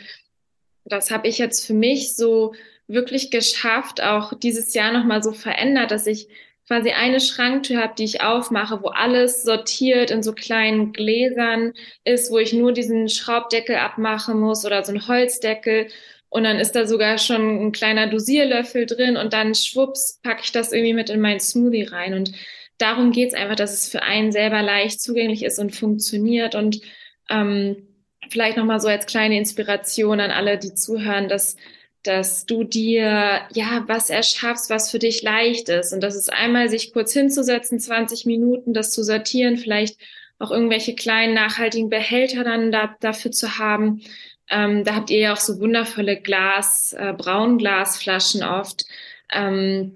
das 0.86 1.12
habe 1.12 1.28
ich 1.28 1.38
jetzt 1.38 1.66
für 1.66 1.76
mich 1.76 2.16
so 2.16 2.56
wirklich 2.88 3.32
geschafft, 3.32 4.02
auch 4.02 4.34
dieses 4.38 4.74
Jahr 4.74 4.92
nochmal 4.92 5.24
so 5.24 5.32
verändert, 5.32 5.92
dass 5.92 6.08
ich 6.08 6.28
quasi 6.68 6.92
eine 6.92 7.20
Schranktür 7.20 7.82
habe, 7.82 7.94
die 7.98 8.06
ich 8.06 8.22
aufmache, 8.22 8.82
wo 8.82 8.88
alles 8.88 9.44
sortiert 9.44 10.12
in 10.12 10.24
so 10.24 10.34
kleinen 10.34 10.94
Gläsern 10.94 11.74
ist, 12.06 12.32
wo 12.32 12.38
ich 12.38 12.54
nur 12.54 12.72
diesen 12.72 13.10
Schraubdeckel 13.10 13.76
abmachen 13.76 14.40
muss 14.40 14.66
oder 14.66 14.84
so 14.84 14.94
ein 14.94 15.08
Holzdeckel. 15.08 15.88
Und 16.30 16.46
dann 16.46 16.60
ist 16.60 16.72
da 16.72 16.88
sogar 16.88 17.18
schon 17.18 17.68
ein 17.68 17.72
kleiner 17.74 18.08
Dosierlöffel 18.08 18.86
drin 18.86 19.18
und 19.18 19.34
dann 19.34 19.54
schwupps 19.54 20.20
packe 20.24 20.42
ich 20.44 20.52
das 20.52 20.72
irgendwie 20.72 20.94
mit 20.94 21.10
in 21.10 21.22
meinen 21.22 21.40
Smoothie 21.40 21.84
rein. 21.84 22.14
Und 22.14 22.32
darum 22.78 23.12
geht's 23.12 23.36
einfach, 23.36 23.56
dass 23.56 23.74
es 23.74 23.90
für 23.90 24.02
einen 24.02 24.32
selber 24.32 24.62
leicht 24.64 25.02
zugänglich 25.02 25.44
ist 25.44 25.60
und 25.60 25.76
funktioniert. 25.76 26.56
Und 26.56 26.82
ähm, 27.30 27.88
vielleicht 28.30 28.58
nochmal 28.58 28.80
so 28.80 28.88
als 28.88 29.06
kleine 29.06 29.38
Inspiration 29.38 30.20
an 30.20 30.32
alle, 30.32 30.58
die 30.58 30.74
zuhören, 30.74 31.28
dass 31.28 31.56
dass 32.04 32.46
du 32.46 32.64
dir 32.64 33.42
ja 33.54 33.84
was 33.88 34.10
erschaffst, 34.10 34.70
was 34.70 34.92
für 34.92 35.00
dich 35.00 35.22
leicht 35.24 35.70
ist. 35.70 35.94
Und 35.94 36.02
das 36.02 36.16
ist 36.16 36.32
einmal 36.32 36.70
sich 36.70 36.94
kurz 36.94 37.14
hinzusetzen, 37.14 37.80
20 37.80 38.26
Minuten, 38.26 38.74
das 38.74 38.92
zu 38.92 39.04
sortieren, 39.04 39.58
vielleicht 39.58 39.98
auch 40.40 40.52
irgendwelche 40.52 40.96
kleinen 40.96 41.34
nachhaltigen 41.34 41.90
Behälter 41.90 42.44
dann 42.44 42.72
da, 42.72 42.96
dafür 43.00 43.32
zu 43.32 43.58
haben. 43.58 44.02
Ähm, 44.50 44.84
da 44.84 44.96
habt 44.96 45.10
ihr 45.10 45.20
ja 45.20 45.34
auch 45.34 45.38
so 45.38 45.60
wundervolle 45.60 46.20
Glas, 46.20 46.94
äh, 46.94 47.14
Braunglasflaschen 47.18 48.44
oft, 48.44 48.86
ähm, 49.32 49.96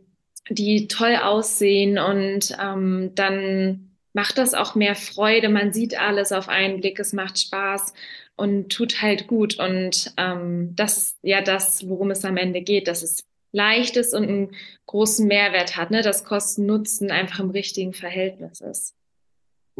die 0.50 0.88
toll 0.88 1.18
aussehen 1.18 2.00
und 2.00 2.56
ähm, 2.62 3.12
dann 3.16 3.92
macht 4.14 4.38
das 4.38 4.54
auch 4.54 4.76
mehr 4.76 4.96
Freude. 4.96 5.50
Man 5.50 5.74
sieht 5.74 6.00
alles 6.00 6.32
auf 6.32 6.48
einen 6.48 6.80
Blick, 6.80 7.00
es 7.00 7.12
macht 7.14 7.40
Spaß 7.40 7.94
und 8.38 8.72
tut 8.72 9.02
halt 9.02 9.28
gut. 9.28 9.60
Und 9.60 10.14
ähm, 10.18 10.74
das 10.76 10.98
ist 10.98 11.18
ja 11.24 11.42
das, 11.42 11.88
worum 11.90 12.12
es 12.12 12.24
am 12.24 12.38
Ende 12.38 12.62
geht, 12.62 12.88
dass 12.88 13.04
es 13.04 13.26
leicht 13.52 13.98
ist 13.98 14.14
und 14.14 14.24
einen 14.24 14.56
großen 14.86 15.28
Mehrwert 15.28 15.76
hat, 15.76 15.92
ne? 15.92 16.02
dass 16.02 16.24
Kosten-Nutzen 16.24 17.12
einfach 17.12 17.40
im 17.40 17.50
richtigen 17.50 17.94
Verhältnis 17.94 18.62
ist. 18.62 18.94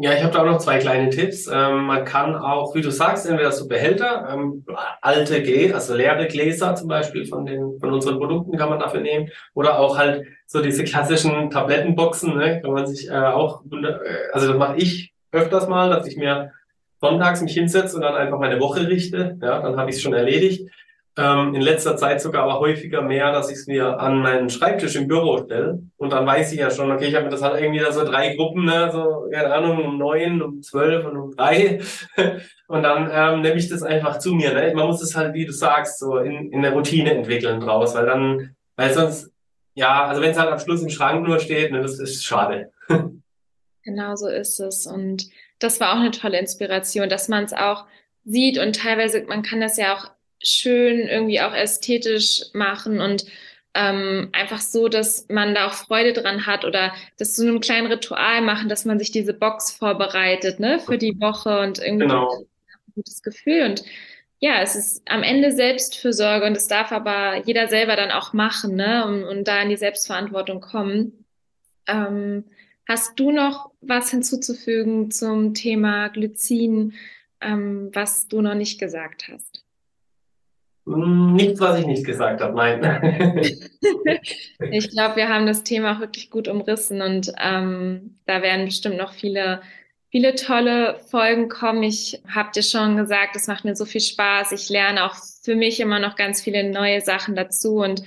Ja, 0.00 0.12
ich 0.12 0.22
habe 0.22 0.32
da 0.32 0.42
auch 0.42 0.46
noch 0.46 0.58
zwei 0.58 0.78
kleine 0.78 1.10
Tipps. 1.10 1.48
Ähm, 1.52 1.86
man 1.86 2.04
kann 2.04 2.36
auch, 2.36 2.74
wie 2.76 2.82
du 2.82 2.90
sagst, 2.90 3.26
entweder 3.26 3.50
so 3.50 3.66
Behälter, 3.66 4.28
ähm, 4.32 4.64
alte 5.00 5.42
Gläser, 5.42 5.74
also 5.74 5.94
leere 5.94 6.28
Gläser 6.28 6.76
zum 6.76 6.86
Beispiel 6.86 7.26
von 7.26 7.44
den 7.44 7.80
von 7.80 7.92
unseren 7.92 8.18
Produkten 8.18 8.56
kann 8.56 8.70
man 8.70 8.78
dafür 8.78 9.00
nehmen, 9.00 9.30
oder 9.54 9.80
auch 9.80 9.98
halt 9.98 10.24
so 10.46 10.62
diese 10.62 10.84
klassischen 10.84 11.50
Tablettenboxen, 11.50 12.36
ne, 12.36 12.60
kann 12.60 12.72
man 12.72 12.86
sich 12.86 13.08
äh, 13.08 13.12
auch, 13.12 13.64
äh, 13.72 13.96
also 14.32 14.46
das 14.46 14.56
mache 14.56 14.76
ich 14.76 15.12
öfters 15.32 15.66
mal, 15.66 15.90
dass 15.90 16.06
ich 16.06 16.16
mir 16.16 16.52
sonntags 17.00 17.42
mich 17.42 17.54
hinsetze 17.54 17.96
und 17.96 18.02
dann 18.02 18.14
einfach 18.14 18.38
meine 18.38 18.60
Woche 18.60 18.88
richte. 18.88 19.38
Ja, 19.40 19.60
dann 19.60 19.76
habe 19.76 19.90
ich 19.90 19.96
es 19.96 20.02
schon 20.02 20.14
erledigt. 20.14 20.68
Ähm, 21.18 21.52
in 21.52 21.62
letzter 21.62 21.96
Zeit 21.96 22.20
sogar 22.20 22.44
aber 22.44 22.60
häufiger 22.60 23.02
mehr, 23.02 23.32
dass 23.32 23.50
ich 23.50 23.56
es 23.56 23.66
mir 23.66 23.98
an 23.98 24.20
meinen 24.20 24.50
Schreibtisch 24.50 24.94
im 24.94 25.08
Büro 25.08 25.44
stelle. 25.44 25.82
Und 25.96 26.12
dann 26.12 26.24
weiß 26.24 26.52
ich 26.52 26.60
ja 26.60 26.70
schon, 26.70 26.92
okay, 26.92 27.06
ich 27.06 27.14
habe 27.16 27.24
mir 27.24 27.30
das 27.32 27.42
halt 27.42 27.60
irgendwie 27.60 27.80
da 27.80 27.90
so 27.90 28.04
drei 28.04 28.36
Gruppen, 28.36 28.66
ne, 28.66 28.88
so, 28.92 29.28
keine 29.32 29.52
Ahnung, 29.52 29.84
um 29.84 29.98
neun, 29.98 30.40
um 30.40 30.62
zwölf 30.62 31.04
und 31.06 31.16
um 31.16 31.34
drei. 31.34 31.80
und 32.68 32.82
dann 32.84 33.10
ähm, 33.12 33.40
nehme 33.40 33.56
ich 33.56 33.68
das 33.68 33.82
einfach 33.82 34.20
zu 34.20 34.32
mir. 34.32 34.54
Ne? 34.54 34.72
Man 34.76 34.86
muss 34.86 35.02
es 35.02 35.16
halt, 35.16 35.34
wie 35.34 35.44
du 35.44 35.52
sagst, 35.52 35.98
so 35.98 36.18
in, 36.18 36.52
in 36.52 36.62
der 36.62 36.72
Routine 36.72 37.12
entwickeln 37.12 37.58
draus, 37.58 37.96
weil 37.96 38.06
dann, 38.06 38.54
weil 38.76 38.94
sonst, 38.94 39.32
ja, 39.74 40.04
also 40.04 40.22
wenn 40.22 40.30
es 40.30 40.38
halt 40.38 40.52
am 40.52 40.60
Schluss 40.60 40.82
im 40.82 40.88
Schrank 40.88 41.26
nur 41.26 41.40
steht, 41.40 41.72
ne, 41.72 41.82
das 41.82 41.98
ist 41.98 42.24
schade. 42.24 42.70
genau 43.82 44.14
so 44.14 44.28
ist 44.28 44.60
es. 44.60 44.86
Und 44.86 45.26
das 45.58 45.80
war 45.80 45.92
auch 45.92 46.00
eine 46.00 46.10
tolle 46.10 46.38
Inspiration, 46.38 47.08
dass 47.08 47.28
man 47.28 47.44
es 47.44 47.52
auch 47.52 47.86
sieht 48.24 48.58
und 48.58 48.76
teilweise, 48.76 49.22
man 49.22 49.42
kann 49.42 49.60
das 49.60 49.76
ja 49.76 49.96
auch 49.96 50.10
schön 50.42 51.08
irgendwie 51.08 51.40
auch 51.40 51.54
ästhetisch 51.54 52.42
machen 52.52 53.00
und 53.00 53.24
ähm, 53.74 54.30
einfach 54.32 54.60
so, 54.60 54.88
dass 54.88 55.26
man 55.28 55.54
da 55.54 55.66
auch 55.66 55.72
Freude 55.72 56.12
dran 56.12 56.46
hat 56.46 56.64
oder 56.64 56.92
das 57.18 57.34
zu 57.34 57.42
einem 57.42 57.60
kleinen 57.60 57.86
Ritual 57.86 58.42
machen, 58.42 58.68
dass 58.68 58.84
man 58.84 58.98
sich 58.98 59.10
diese 59.10 59.34
Box 59.34 59.72
vorbereitet, 59.72 60.58
ne, 60.60 60.78
für 60.78 60.98
die 60.98 61.20
Woche 61.20 61.60
und 61.60 61.78
irgendwie 61.78 62.06
genau. 62.06 62.38
ein 62.38 62.94
gutes 62.94 63.22
Gefühl 63.22 63.64
und 63.64 63.84
ja, 64.40 64.62
es 64.62 64.76
ist 64.76 65.02
am 65.10 65.24
Ende 65.24 65.50
Selbstfürsorge 65.50 66.46
und 66.46 66.56
es 66.56 66.68
darf 66.68 66.92
aber 66.92 67.42
jeder 67.44 67.66
selber 67.68 67.96
dann 67.96 68.12
auch 68.12 68.32
machen, 68.32 68.76
ne, 68.76 69.04
und, 69.04 69.24
und 69.24 69.48
da 69.48 69.60
in 69.60 69.68
die 69.68 69.76
Selbstverantwortung 69.76 70.60
kommen. 70.60 71.24
Ähm, 71.88 72.44
Hast 72.88 73.20
du 73.20 73.30
noch 73.30 73.70
was 73.80 74.10
hinzuzufügen 74.10 75.10
zum 75.10 75.54
Thema 75.54 76.08
Glycin? 76.08 76.94
ähm, 77.40 77.90
was 77.92 78.28
du 78.28 78.40
noch 78.40 78.54
nicht 78.54 78.78
gesagt 78.78 79.28
hast? 79.28 79.64
Hm, 80.86 81.34
nichts, 81.34 81.60
was 81.60 81.80
ich 81.80 81.86
nicht 81.86 82.04
gesagt 82.04 82.40
habe, 82.40 82.56
nein. 82.56 82.80
ich 84.70 84.90
glaube, 84.90 85.16
wir 85.16 85.28
haben 85.28 85.46
das 85.46 85.62
Thema 85.62 85.96
auch 85.96 86.00
wirklich 86.00 86.30
gut 86.30 86.48
umrissen 86.48 87.02
und 87.02 87.32
ähm, 87.38 88.18
da 88.26 88.42
werden 88.42 88.64
bestimmt 88.64 88.96
noch 88.96 89.12
viele, 89.12 89.60
viele 90.10 90.34
tolle 90.34 90.98
Folgen 91.10 91.48
kommen. 91.48 91.82
Ich 91.82 92.22
habe 92.26 92.50
dir 92.54 92.62
schon 92.62 92.96
gesagt, 92.96 93.36
es 93.36 93.46
macht 93.46 93.64
mir 93.64 93.76
so 93.76 93.84
viel 93.84 94.00
Spaß. 94.00 94.52
Ich 94.52 94.68
lerne 94.70 95.04
auch 95.04 95.14
für 95.42 95.54
mich 95.54 95.80
immer 95.80 95.98
noch 95.98 96.16
ganz 96.16 96.42
viele 96.42 96.70
neue 96.70 97.02
Sachen 97.02 97.36
dazu 97.36 97.76
und 97.76 98.02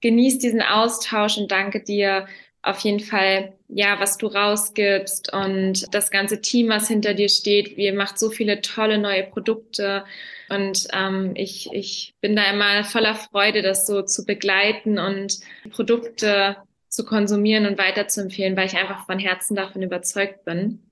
genieße 0.00 0.38
diesen 0.38 0.60
Austausch 0.60 1.38
und 1.38 1.50
danke 1.52 1.80
dir 1.80 2.26
auf 2.64 2.78
jeden 2.80 3.00
Fall, 3.00 3.52
ja, 3.68 4.00
was 4.00 4.16
du 4.16 4.26
rausgibst 4.26 5.32
und 5.32 5.94
das 5.94 6.10
ganze 6.10 6.40
Team, 6.40 6.70
was 6.70 6.88
hinter 6.88 7.12
dir 7.12 7.28
steht. 7.28 7.76
Ihr 7.76 7.92
macht 7.92 8.18
so 8.18 8.30
viele 8.30 8.62
tolle 8.62 8.96
neue 8.98 9.24
Produkte 9.24 10.04
und 10.48 10.88
ähm, 10.94 11.32
ich, 11.34 11.68
ich 11.72 12.14
bin 12.22 12.34
da 12.34 12.50
immer 12.50 12.84
voller 12.84 13.14
Freude, 13.14 13.60
das 13.60 13.86
so 13.86 14.02
zu 14.02 14.24
begleiten 14.24 14.98
und 14.98 15.40
Produkte 15.72 16.56
zu 16.88 17.04
konsumieren 17.04 17.66
und 17.66 17.76
weiterzuempfehlen, 17.76 18.56
weil 18.56 18.66
ich 18.66 18.76
einfach 18.76 19.04
von 19.04 19.18
Herzen 19.18 19.56
davon 19.56 19.82
überzeugt 19.82 20.44
bin. 20.46 20.90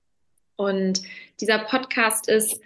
Und 0.55 1.01
dieser 1.41 1.57
Podcast 1.57 2.29
ist 2.29 2.61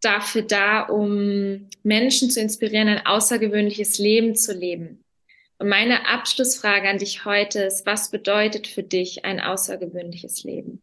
dafür 0.00 0.42
da, 0.42 0.82
um 0.82 1.68
Menschen 1.82 2.30
zu 2.30 2.40
inspirieren, 2.40 2.88
ein 2.88 3.04
außergewöhnliches 3.04 3.98
Leben 3.98 4.34
zu 4.34 4.54
leben. 4.54 5.04
Und 5.60 5.68
meine 5.68 6.08
Abschlussfrage 6.08 6.88
an 6.88 6.96
dich 6.96 7.26
heute 7.26 7.64
ist, 7.64 7.84
was 7.84 8.10
bedeutet 8.10 8.66
für 8.66 8.82
dich 8.82 9.26
ein 9.26 9.40
außergewöhnliches 9.40 10.42
Leben? 10.42 10.80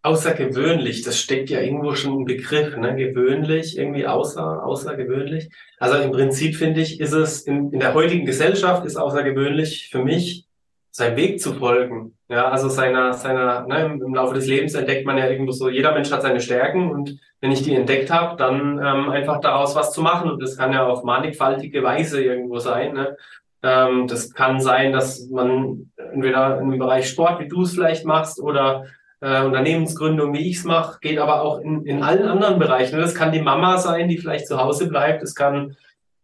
Außergewöhnlich, 0.00 1.02
das 1.02 1.20
steckt 1.20 1.50
ja 1.50 1.60
irgendwo 1.60 1.94
schon 1.94 2.20
im 2.20 2.24
Begriff, 2.24 2.74
ne? 2.78 2.96
Gewöhnlich, 2.96 3.76
irgendwie 3.76 4.06
außer, 4.06 4.64
außergewöhnlich. 4.64 5.50
Also 5.78 5.98
im 5.98 6.12
Prinzip 6.12 6.56
finde 6.56 6.80
ich, 6.80 6.98
ist 6.98 7.12
es 7.12 7.42
in, 7.42 7.70
in 7.74 7.80
der 7.80 7.92
heutigen 7.92 8.24
Gesellschaft 8.24 8.86
ist 8.86 8.96
außergewöhnlich 8.96 9.90
für 9.90 10.02
mich, 10.02 10.46
seinen 10.90 11.16
Weg 11.16 11.40
zu 11.40 11.54
folgen. 11.54 12.14
Ja, 12.28 12.48
also 12.48 12.68
seiner, 12.68 13.12
seiner, 13.12 13.66
ne, 13.66 13.98
im 14.04 14.14
Laufe 14.14 14.34
des 14.34 14.46
Lebens 14.46 14.74
entdeckt 14.74 15.06
man 15.06 15.18
ja 15.18 15.28
irgendwo 15.28 15.52
so, 15.52 15.68
jeder 15.68 15.92
Mensch 15.92 16.10
hat 16.10 16.22
seine 16.22 16.40
Stärken 16.40 16.90
und 16.90 17.18
wenn 17.40 17.52
ich 17.52 17.62
die 17.62 17.74
entdeckt 17.74 18.10
habe, 18.10 18.36
dann 18.36 18.78
ähm, 18.78 19.10
einfach 19.10 19.40
daraus 19.40 19.74
was 19.74 19.92
zu 19.92 20.02
machen. 20.02 20.30
Und 20.30 20.42
das 20.42 20.56
kann 20.56 20.72
ja 20.72 20.86
auf 20.86 21.04
mannigfaltige 21.04 21.82
Weise 21.82 22.22
irgendwo 22.22 22.58
sein. 22.58 22.92
Ne? 22.92 23.16
Ähm, 23.62 24.06
das 24.06 24.32
kann 24.32 24.60
sein, 24.60 24.92
dass 24.92 25.28
man 25.30 25.90
entweder 26.12 26.58
im 26.60 26.78
Bereich 26.78 27.08
Sport, 27.08 27.40
wie 27.40 27.48
du 27.48 27.62
es 27.62 27.74
vielleicht 27.74 28.04
machst, 28.04 28.40
oder 28.40 28.84
äh, 29.20 29.42
Unternehmensgründung, 29.42 30.32
wie 30.34 30.50
ich 30.50 30.58
es 30.58 30.64
mache, 30.64 30.98
geht 31.00 31.18
aber 31.18 31.42
auch 31.42 31.60
in, 31.60 31.84
in 31.86 32.02
allen 32.02 32.26
anderen 32.26 32.58
Bereichen. 32.58 32.98
Das 32.98 33.14
kann 33.14 33.32
die 33.32 33.42
Mama 33.42 33.78
sein, 33.78 34.08
die 34.08 34.18
vielleicht 34.18 34.46
zu 34.46 34.58
Hause 34.58 34.88
bleibt. 34.88 35.22
Es 35.22 35.34
kann, 35.34 35.76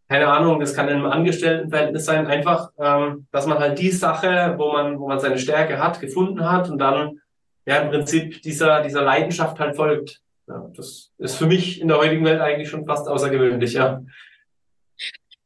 keine 0.08 0.28
Ahnung, 0.28 0.60
das 0.60 0.74
kann 0.74 0.88
in 0.88 0.96
einem 0.96 1.06
Angestelltenverhältnis 1.06 2.04
sein. 2.04 2.26
Einfach, 2.26 2.70
ähm, 2.78 3.26
dass 3.32 3.46
man 3.46 3.58
halt 3.58 3.78
die 3.78 3.90
Sache, 3.90 4.54
wo 4.56 4.72
man, 4.72 5.00
wo 5.00 5.08
man 5.08 5.18
seine 5.18 5.38
Stärke 5.38 5.78
hat, 5.78 6.00
gefunden 6.00 6.48
hat 6.48 6.70
und 6.70 6.78
dann 6.78 7.20
ja 7.66 7.78
im 7.78 7.90
Prinzip 7.90 8.40
dieser, 8.42 8.82
dieser 8.82 9.02
Leidenschaft 9.02 9.58
halt 9.58 9.74
folgt. 9.74 10.20
Ja, 10.48 10.70
das 10.76 11.10
ist 11.18 11.36
für 11.36 11.46
mich 11.46 11.80
in 11.80 11.88
der 11.88 11.98
heutigen 11.98 12.24
Welt 12.24 12.40
eigentlich 12.40 12.68
schon 12.68 12.86
fast 12.86 13.08
außergewöhnlich, 13.08 13.72
ja. 13.72 14.02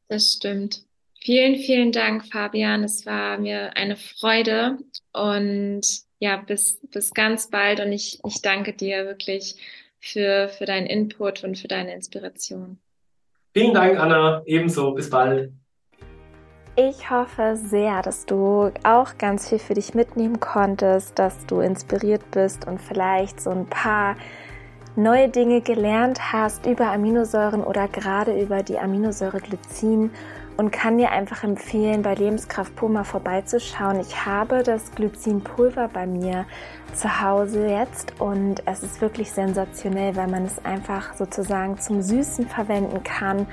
Das 0.08 0.34
stimmt. 0.36 0.82
Vielen, 1.22 1.56
vielen 1.56 1.92
Dank, 1.92 2.26
Fabian. 2.26 2.84
Es 2.84 3.06
war 3.06 3.38
mir 3.38 3.76
eine 3.76 3.96
Freude 3.96 4.78
und 5.12 5.82
ja, 6.18 6.36
bis, 6.36 6.80
bis 6.90 7.14
ganz 7.14 7.48
bald 7.48 7.80
und 7.80 7.92
ich, 7.92 8.20
ich 8.26 8.42
danke 8.42 8.74
dir 8.74 9.06
wirklich 9.06 9.56
für, 10.00 10.48
für 10.48 10.66
deinen 10.66 10.86
Input 10.86 11.44
und 11.44 11.58
für 11.58 11.68
deine 11.68 11.94
Inspiration. 11.94 12.78
Vielen 13.52 13.74
Dank, 13.74 13.98
Anna. 13.98 14.42
Ebenso. 14.46 14.92
Bis 14.92 15.10
bald. 15.10 15.52
Ich 16.76 17.10
hoffe 17.10 17.56
sehr, 17.56 18.00
dass 18.00 18.24
du 18.24 18.70
auch 18.84 19.18
ganz 19.18 19.48
viel 19.48 19.58
für 19.58 19.74
dich 19.74 19.94
mitnehmen 19.94 20.40
konntest, 20.40 21.18
dass 21.18 21.44
du 21.46 21.60
inspiriert 21.60 22.22
bist 22.30 22.66
und 22.66 22.80
vielleicht 22.80 23.40
so 23.40 23.50
ein 23.50 23.66
paar 23.66 24.16
neue 24.96 25.28
Dinge 25.28 25.60
gelernt 25.60 26.32
hast 26.32 26.66
über 26.66 26.92
Aminosäuren 26.92 27.62
oder 27.62 27.88
gerade 27.88 28.40
über 28.40 28.62
die 28.62 28.78
Aminosäure 28.78 29.40
Glycin 29.40 30.10
und 30.60 30.72
kann 30.72 30.98
dir 30.98 31.10
einfach 31.10 31.42
empfehlen, 31.42 32.02
bei 32.02 32.14
Lebenskraft 32.14 32.76
pur 32.76 32.90
mal 32.90 33.04
vorbeizuschauen. 33.04 33.98
Ich 33.98 34.26
habe 34.26 34.62
das 34.62 34.94
Glycinpulver 34.94 35.88
bei 35.88 36.06
mir 36.06 36.44
zu 36.92 37.22
Hause 37.22 37.66
jetzt 37.66 38.20
und 38.20 38.62
es 38.66 38.82
ist 38.82 39.00
wirklich 39.00 39.32
sensationell, 39.32 40.16
weil 40.16 40.28
man 40.28 40.44
es 40.44 40.62
einfach 40.62 41.14
sozusagen 41.14 41.78
zum 41.78 42.02
Süßen 42.02 42.46
verwenden 42.46 43.02
kann. 43.02 43.46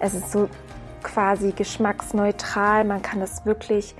Es 0.00 0.12
ist 0.12 0.32
so 0.32 0.50
quasi 1.02 1.52
geschmacksneutral. 1.52 2.84
Man 2.84 3.00
kann 3.00 3.20
das 3.20 3.46
wirklich, 3.46 3.94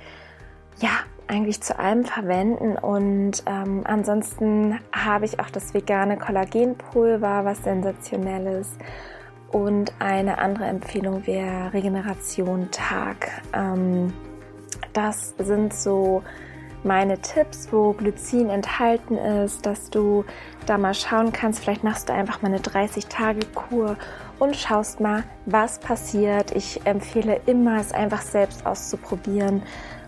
ja, 0.81 0.91
eigentlich 1.25 1.63
zu 1.63 1.79
allem 1.79 2.05
verwenden 2.05 2.75
und 2.75 3.41
ähm, 3.47 3.81
ansonsten 3.85 4.77
habe 4.91 5.25
ich 5.25 5.39
auch 5.39 5.49
das 5.49 5.73
vegane 5.73 6.15
Kollagenpulver, 6.15 7.43
was 7.43 7.63
sensationell 7.63 8.59
ist 8.61 8.75
und 9.51 9.93
eine 9.99 10.37
andere 10.37 10.65
Empfehlung 10.65 11.25
wäre 11.27 11.73
Regeneration 11.73 12.69
Tag. 12.71 13.29
Ähm, 13.53 14.13
das 14.93 15.35
sind 15.37 15.73
so 15.73 16.23
meine 16.83 17.19
Tipps, 17.19 17.71
wo 17.71 17.93
Glycin 17.93 18.49
enthalten 18.49 19.17
ist, 19.17 19.65
dass 19.65 19.89
du 19.89 20.25
da 20.65 20.77
mal 20.77 20.93
schauen 20.93 21.31
kannst. 21.31 21.59
Vielleicht 21.59 21.83
machst 21.83 22.09
du 22.09 22.13
einfach 22.13 22.41
mal 22.41 22.49
eine 22.49 22.59
30-Tage-Kur 22.59 23.97
und 24.39 24.55
schaust 24.55 24.99
mal, 24.99 25.23
was 25.45 25.79
passiert. 25.79 26.51
Ich 26.55 26.85
empfehle 26.85 27.41
immer, 27.45 27.79
es 27.79 27.91
einfach 27.91 28.21
selbst 28.21 28.65
auszuprobieren 28.65 29.61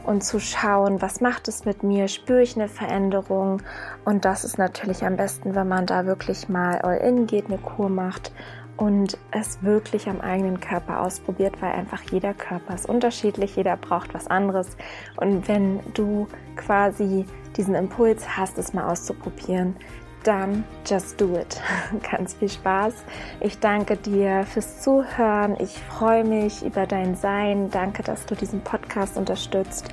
und 0.06 0.23
zu 0.23 0.39
schauen, 0.39 1.01
was 1.01 1.21
macht 1.21 1.47
es 1.47 1.63
mit 1.63 1.84
mir, 1.84 2.08
spüre 2.08 2.41
ich 2.41 2.56
eine 2.56 2.67
Veränderung. 2.67 3.62
Und 4.03 4.25
das 4.25 4.43
ist 4.43 4.58
natürlich 4.58 5.06
am 5.06 5.15
besten, 5.15 5.56
wenn 5.56 5.67
man 5.67 5.86
da 5.86 6.06
wirklich 6.06 6.49
mal 6.49 6.79
all 6.79 6.97
in 6.97 7.27
geht, 7.27 7.45
eine 7.45 7.58
Kur 7.58 7.89
macht 7.89 8.32
und 8.78 9.18
es 9.32 9.62
wirklich 9.64 10.08
am 10.10 10.22
eigenen 10.22 10.60
Körper 10.60 11.02
ausprobiert, 11.02 11.62
weil 11.62 11.74
einfach 11.74 12.02
jeder 12.12 12.34
Körper 12.34 12.76
ist 12.76 12.88
unterschiedlich, 12.88 13.56
jeder 13.56 13.78
braucht 13.78 14.14
was 14.14 14.28
anderes. 14.28 14.78
Und 15.18 15.48
wenn 15.48 15.80
du 15.94 16.28
quasi 16.56 17.26
diesen 17.56 17.76
Impuls 17.76 18.38
hast, 18.38 18.58
es 18.58 18.74
mal 18.74 18.90
auszuprobieren, 18.90 19.76
dann 20.24 20.64
just 20.86 21.20
do 21.20 21.38
it. 21.38 21.62
Ganz 22.12 22.34
viel 22.34 22.50
Spaß. 22.50 22.94
Ich 23.42 23.60
danke 23.60 23.98
dir 23.98 24.44
fürs 24.46 24.82
Zuhören. 24.82 25.58
Ich 25.60 25.78
freue 25.80 26.24
mich 26.24 26.66
über 26.66 26.88
dein 26.88 27.16
Sein. 27.16 27.70
Danke, 27.70 28.04
dass 28.04 28.26
du 28.26 28.36
diesen 28.36 28.62
Podcast 28.62 29.18
unterstützt. 29.18 29.90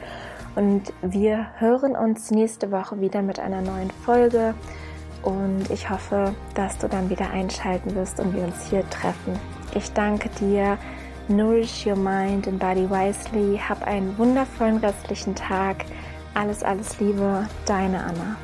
Und 0.57 0.93
wir 1.03 1.47
hören 1.59 1.97
uns 1.97 2.31
nächste 2.31 2.71
Woche 2.71 3.01
wieder 3.01 3.23
mit 3.23 3.38
einer 3.38 3.61
neuen 3.61 3.90
Folge. 3.90 4.55
Und 5.22 5.70
ich 5.70 5.90
hoffe, 5.90 6.35
dass 6.54 6.78
du 6.78 6.88
dann 6.88 7.11
wieder 7.11 7.30
einschalten 7.30 7.94
wirst 7.94 8.20
und 8.20 8.35
wir 8.35 8.44
uns 8.44 8.68
hier 8.68 8.88
treffen. 8.90 9.38
Ich 9.74 9.92
danke 9.92 10.28
dir. 10.40 10.78
Nourish 11.28 11.87
your 11.87 11.96
mind 11.96 12.48
and 12.48 12.59
body 12.59 12.88
wisely. 12.90 13.59
Hab 13.59 13.87
einen 13.87 14.16
wundervollen 14.18 14.78
restlichen 14.78 15.35
Tag. 15.35 15.85
Alles, 16.35 16.62
alles 16.62 16.98
Liebe, 16.98 17.46
deine 17.66 18.02
Anna. 18.02 18.37